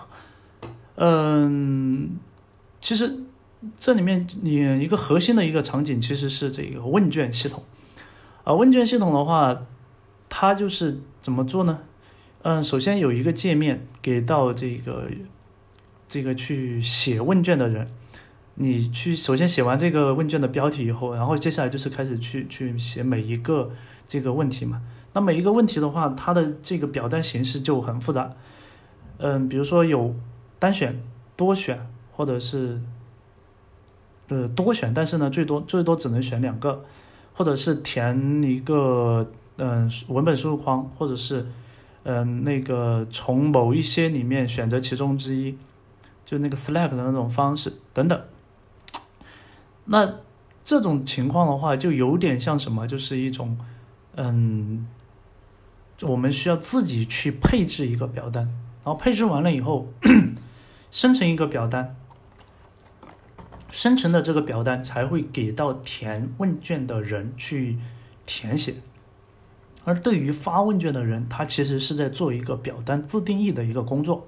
[0.97, 2.19] 嗯，
[2.81, 3.25] 其实。
[3.79, 7.63] 这里面你一个核心的一个场景其实是这个问卷系统，
[8.43, 9.57] 啊，问卷系统的话，
[10.29, 11.79] 它就是怎么做呢？
[12.43, 15.09] 嗯，首先有一个界面给到这个
[16.09, 17.89] 这个去写问卷的人，
[18.57, 23.71] 你去首先写完这个问卷的标题以后，然后接下来就是开始去去写每一个
[24.09, 24.83] 这个问题嘛。
[25.13, 28.33] 那每一个问题的话，它的这个表单形式就很复杂，
[29.19, 30.17] 嗯，比如说有
[30.59, 31.01] 单选、
[31.37, 32.81] 多选，或者是。
[34.33, 36.83] 呃，多选，但是呢，最多最多只能选两个，
[37.35, 41.45] 或者是填一个嗯文本输入框，或者是
[42.05, 45.55] 嗯那个从某一些里面选择其中之一，
[46.25, 48.19] 就那个 select 的那种方式等等。
[49.85, 50.15] 那
[50.65, 53.59] 这种情况的话，就有点像什么，就是一种
[54.17, 54.87] 嗯，
[56.01, 58.45] 我们需要自己去配置一个表单，
[58.83, 59.93] 然后配置完了以后，
[60.91, 61.97] 生成一个表单。
[63.73, 67.79] 生成的这个表单才会给到填问卷的人去
[68.27, 68.75] 填写，
[69.85, 74.27] 而对于发问卷的人，他其实是在做一个表单自定义的一个工作。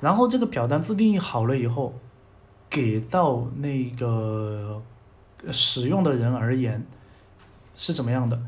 [0.00, 1.92] 然后这个表单自定义好了以后，
[2.70, 4.80] 给到那个
[5.50, 6.86] 使用的人而言
[7.74, 8.40] 是怎么样的？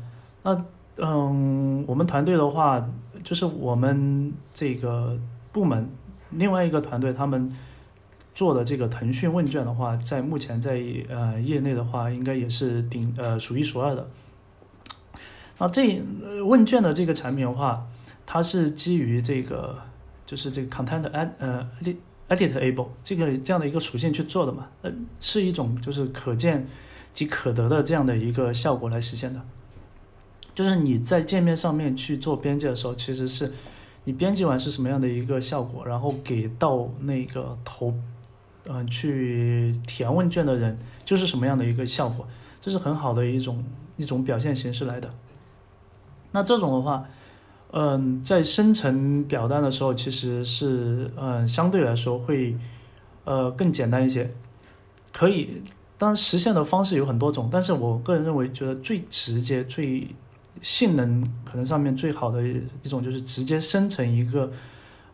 [0.43, 0.65] 那
[0.95, 2.87] 嗯，我们团队的话，
[3.21, 5.19] 就是我们这个
[5.51, 5.89] 部门
[6.29, 7.53] 另外一个团队他们。
[8.39, 14.09] 做的这个腾讯问卷的话，在目前在呃业内的话，应该也是顶呃数一数二的。
[15.57, 16.01] 那这
[16.47, 17.85] 问卷的这个产品的话，
[18.25, 19.77] 它是基于这个
[20.25, 21.69] 就是这个 content ad 呃
[22.29, 26.65] editable 这个这样的一个属性去做的嘛，呃，是一种就是可见
[27.11, 29.41] 即可得的这样的一个效果来实现的。
[30.55, 33.51] 就是你在界面上面去做编辑的时候，其实是
[34.05, 37.93] 你编辑完是什么样的一个效果，然后给到那个投，
[38.69, 42.25] 嗯，去填问卷的人就是什么样的一个效果，
[42.61, 43.61] 这是很好的一种
[43.97, 45.13] 一种表现形式来的。
[46.31, 47.05] 那这种的话。
[47.71, 52.57] 嗯，在生成表单的时候，其实是嗯相对来说会
[53.25, 54.33] 呃更简单一些，
[55.13, 55.61] 可以
[55.95, 60.07] 当然实现的方式有很多种，但是我个人认为觉得最直接、最
[60.63, 62.41] 性能可能上面最好的
[62.81, 64.51] 一种就是直接生成一个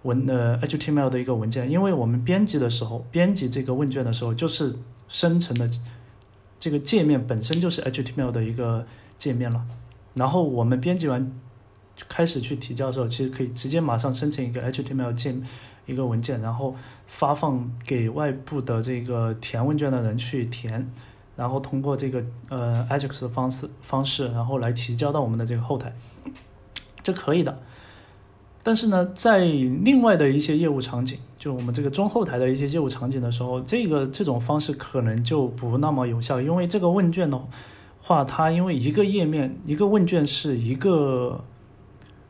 [0.06, 4.74] 文呃 HTML 的一个文件，因为我们编辑的时候，编辑这个问卷的时候，就是
[5.10, 5.70] 生成的
[6.60, 8.88] 这个界面本身就是 HTML 的一个
[9.18, 9.62] 界面了，
[10.14, 11.32] 然后我们编辑完。
[12.10, 15.42] 开始去提交的时候，其实可以直接马上生成一个 HTML 件
[15.86, 16.76] 一个文件，然后
[17.08, 20.92] 发放给外部的这个填问卷的人去填，
[21.38, 25.96] 然后通过这个呃 Ajax 的方式方式，然后来提交到我们的这个后台，
[27.02, 27.58] 这可以的。
[28.66, 37.40] 但是呢，在另外的一些业务场景，就我们这个中后台的一些业务场景的时候，这个这种方式可能就不那么有效，因为这个问卷的
[38.02, 41.44] 话，它因为一个页面一个问卷是一个。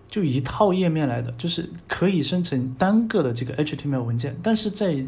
[0.07, 5.03] 就一套页面来的，就是可以生成单个的这个 HTML 文件，但是在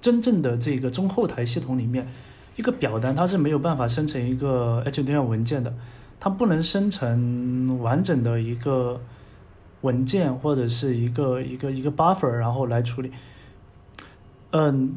[0.00, 2.08] 真正的这个中后台系统里面，
[2.56, 5.72] 一个表单它是没有办法生成一个 HTML 文件的，
[6.18, 9.00] 它不能生成完整的一个
[9.82, 13.10] 文件或者是一个一个一个 buffer，然后来处理。
[14.52, 14.96] 嗯，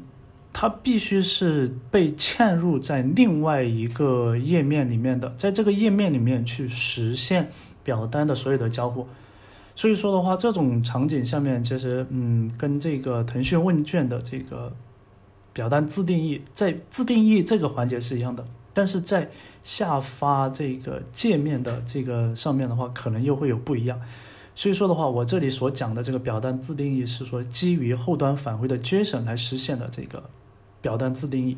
[0.51, 7.51] 它必须是被嵌入在另外一个页面里面的，在这个页面里面去实现
[7.83, 9.07] 表单的所有的交互。
[9.75, 14.71] 所以说的话，这种场景下面其实，嗯，跟这个腾讯问卷的这个
[15.51, 19.29] 表单自定义，在自定义这个环节是一样的，但是在
[19.63, 23.99] 下发这个界面的这个上面的话，可能又会有不一样。
[24.55, 30.23] 所以说的话，我这里所讲的这个表单自定义是说基于后端返回的 JSON 来实现的这个
[30.81, 31.57] 表单自定义。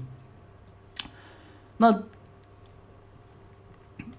[1.78, 2.04] 那。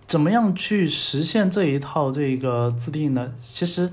[0.06, 3.34] 怎么样去实现这一套这个自定义呢？
[3.42, 3.90] 其实，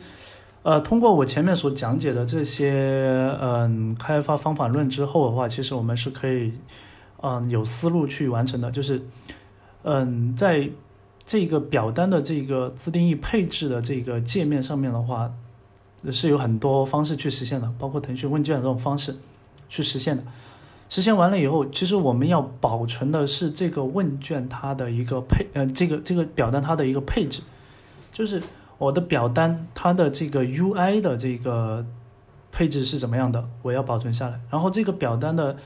[0.62, 6.54] 呃，通过我前面所讲解的这些嗯开发方法论之后的话，其实我们是可以
[7.24, 8.70] 嗯有思路去完成的。
[8.70, 9.02] 就是
[9.82, 10.70] 嗯，在
[11.26, 15.32] 这个表单的这个自定义配置的这个界面上面的话，
[16.12, 19.16] 是有很多方式去实现的，包括腾讯问卷这种方式
[19.70, 20.24] 去实现的。
[20.90, 27.42] 实现完了以后，其实我们要保存的是这个问卷它的一个配，呃，这个这个表单它的一个配置，
[28.12, 28.44] 就是
[28.78, 31.84] 我的表单它的这个 UI 的这个
[32.52, 34.40] 配置是怎么样的，我要保存下来。
[34.52, 35.58] 然后这个表单的，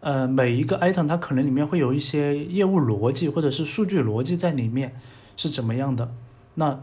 [0.00, 4.94] 呃，每一个 item 它可能里面会有一些业务逻辑或者是数据逻辑在里面
[5.36, 6.12] 是怎么样的，
[6.54, 6.80] 那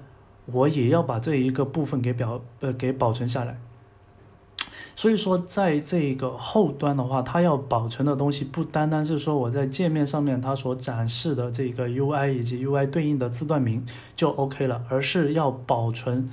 [0.48, 3.60] 我也要把这一个部分给表，呃，给保存下来。
[4.98, 13.86] 所以说，在这个后端的话，它要保存的东西不单单是说我在界面上面它所展示的这个 UI 以及 UI 对应的字段名
[14.16, 16.30] 就 OK 了，而是要保存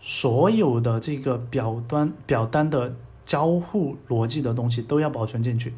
[0.00, 2.96] 所有的这个表端表单的
[3.30, 5.72] 交互逻辑的东西都要保存进去。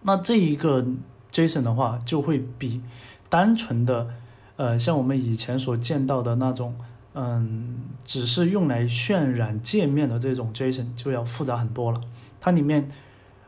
[0.00, 0.86] 那这一个
[1.30, 2.80] JSON 的话，就会比
[3.28, 4.08] 单纯的
[4.56, 6.74] 呃像我们以前所见到的那种。
[7.14, 12.00] 嗯，只是用来渲染界面的这种 JSON 就要复杂很多了。
[12.40, 12.88] 它里面，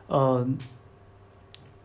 [0.07, 0.45] 呃，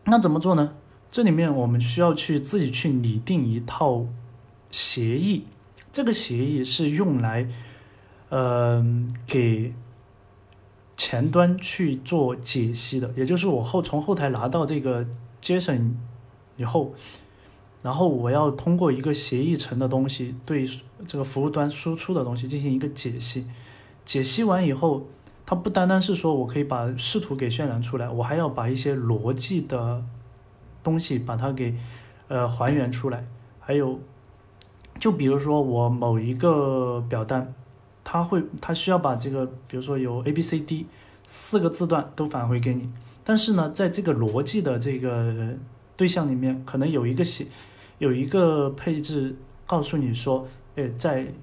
[0.03, 0.73] 那怎么做呢？
[1.09, 4.05] 这里面我们需要去自己去拟定一套
[4.69, 5.45] 协议，
[5.91, 7.47] 这个协议是用来，
[8.29, 8.85] 呃，
[9.25, 9.73] 给
[10.97, 13.09] 前端去做解析的。
[13.15, 15.05] 也就是我后从后台拿到这个
[15.41, 15.93] JSON
[16.57, 16.93] 以后。
[17.83, 20.67] 然后我要通过一个协议层的东西对
[21.07, 23.45] 这个服务端输出的东西进行一个解析，
[24.03, 25.05] 解析完以后，
[25.45, 30.03] 它不单单是说我可以把视图给渲染出来，我还要把一些逻辑的
[30.83, 31.75] 东西把它给
[32.27, 33.25] 呃还原出来。
[33.59, 33.99] 还有，
[34.99, 37.53] 就比如说我某一个表单，
[38.09, 40.85] 它会它需要把这个比如说有 A B C D
[41.27, 42.89] 四个字段都返回给你，
[43.25, 45.53] 但是呢，在这个逻辑的这个。
[45.97, 47.47] 对象里面可能有一个写，
[47.97, 49.35] 有一个配置
[49.65, 51.33] 告诉你说，诶，在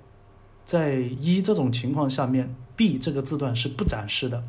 [0.65, 4.45] 在一这种情况下面，B 这个字段是不展示的。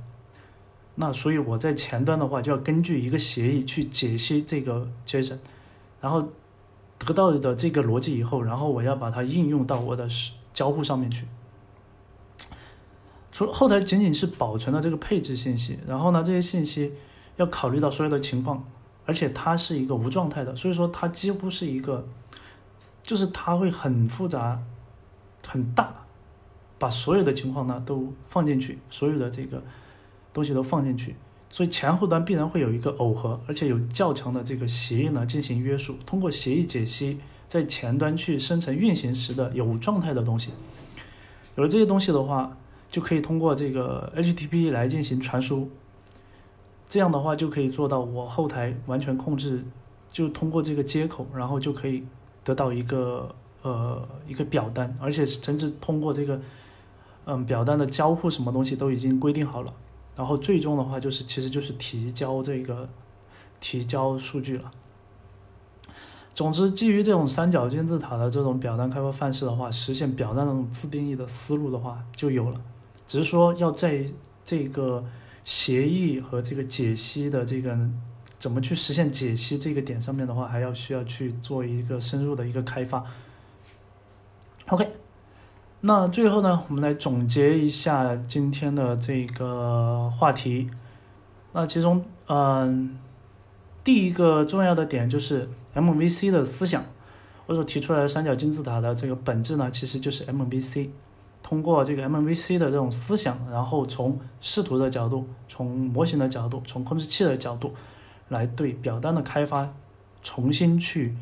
[0.94, 5.40] 那所以我在前端的话就要根据一个协议去解析这个 JSON，
[6.00, 6.30] 然后
[7.00, 10.08] 得到的这个逻辑以后，然后我要把它应用到我的
[10.54, 11.26] 交互上面去。
[13.36, 16.94] 除后台仅仅是保存了这个配置信息，然后呢，这些信息
[17.36, 18.66] 要考虑到所有的情况，
[19.06, 22.07] 而且它是一个无状态的，所以说它几乎是一个，
[23.03, 24.64] 就是它会很复杂、
[25.45, 26.06] 很大，
[26.80, 29.62] 把所有的情况呢都放进去，所有的这个
[30.32, 31.18] 东西都放进去，
[31.49, 40.52] 所以前后端必然会有一个耦合，而且有较强的这个协议呢进行约束，通过协议解析，在前端去生成运行时的有状态的东西，
[41.56, 42.56] 有了这些东西的话。
[42.90, 45.70] 就可以通过这个 HTTP 来进行传输，
[46.88, 49.64] 这样的话就可以做到我后台完全控制，
[50.12, 52.06] 就通过这个接口，然后就可以
[52.44, 56.40] 得到一个呃一个表单，而且甚至通过这个
[57.26, 59.74] 嗯表单的交互什么东西都已经规定好了，
[60.16, 62.88] 然后最终的话就是其实就是提交这个
[63.60, 64.72] 提交数据了。
[66.34, 72.62] 总之，基于这种三角金字塔的这种表单开发范式的话，实现表单那种自定义的思路的话就有了。
[73.07, 74.06] 只是说要在
[74.44, 75.03] 这个
[75.44, 77.77] 协议和这个解析的这个
[78.40, 83.03] 怎么去实现解析这个点上面的话，还要需要去做一个深入的一个开发。
[84.68, 84.91] OK，
[85.82, 90.69] 那最后呢，我们来总结一下今天的这个话题。
[91.53, 92.98] 那其中，嗯，
[93.84, 96.84] 第一个重要的点就是 MVC 的思想。
[97.45, 100.90] 我所提出来的三角金字塔的这个本质呢，其实就是 MVC。
[101.48, 107.72] 通过这个 MVC 的这种思想，然后从视图的角度、从模型的角度、从控制器的角度，
[108.30, 109.72] 来对表单的开发
[110.24, 111.16] 重新去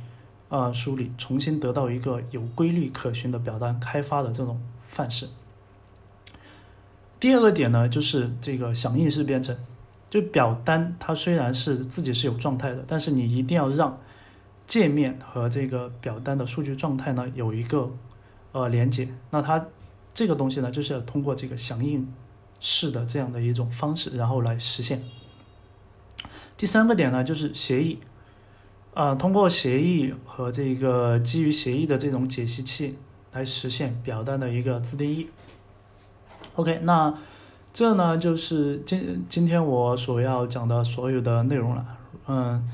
[0.47, 5.27] 啊梳理，重新得到一个有规律可循的表单开发的这种范式。
[7.19, 9.57] 第二个点呢，就是这个响应式编程，
[10.09, 13.99] 就表单它虽然是自己是有状态的，但是你一定要让
[14.65, 17.91] 界面和这个表单的数据状态呢有一个
[18.53, 19.65] 呃连接，那它。
[20.13, 22.07] 这个东西呢，就是要通过这个响应
[22.59, 25.01] 式的这样的一种方式，然后来实现。
[26.55, 27.99] 第三个点呢，就是协议，
[28.93, 32.97] 啊，通过协议和这个基于协议的这种解析器
[33.31, 35.27] 来实现表单的一个自定义。
[36.55, 37.17] OK，那
[37.73, 41.85] 这呢就是今今天我所要讲的所有的内容了。
[42.27, 42.69] 嗯，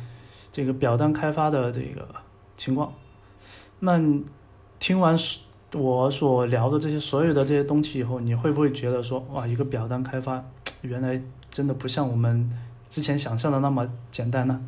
[0.52, 2.06] 这个表单开发的这个
[2.58, 2.94] 情况，
[3.80, 3.98] 那
[4.78, 5.18] 听完
[5.74, 10.44] 我所聊的这些所有的这些东西以后，你会不会觉得说，哇，一个表单开发
[10.82, 11.22] 原来
[11.52, 12.50] 真的不像我们
[12.90, 14.60] 之前想象的那么简单呢？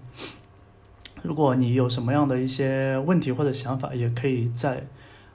[1.24, 4.86] 如果你有什么样的一些问题或者想法，也可以在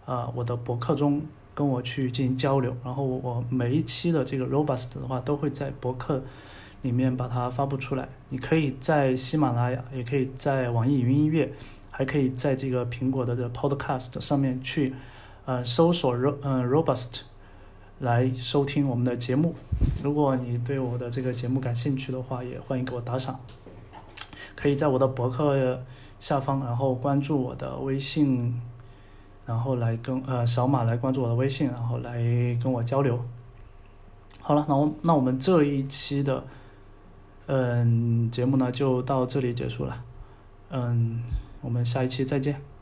[0.05, 1.21] 啊我的博客中
[1.53, 2.77] 跟我去进行交流。
[2.85, 6.23] 然后我每一期的这个 Robust 的话，都会在博客
[6.83, 8.09] 里面把它发布出来。
[8.29, 11.53] 你可以在喜马拉雅，也可以在网易云音乐，
[11.91, 14.95] 还可以在这个苹果的这 Podcast 上面去。
[15.47, 17.21] 呃，搜索 ro 嗯 robust
[18.01, 19.55] 来收听我们的节目。
[20.03, 23.41] 如果你对我的这个节目感兴趣的话，也欢迎给我打赏。
[24.55, 25.81] 可以在我的博客
[26.19, 28.61] 下方，然后关注我的微信，
[29.47, 32.19] 然后来跟呃扫码来关注我的微信，然后来
[32.61, 33.23] 跟我交流。
[34.41, 36.43] 好了，那我那我们这一期的
[37.47, 40.03] 嗯节目呢就到这里结束了。
[40.71, 41.23] 嗯，
[41.61, 42.76] 我们下一期再见。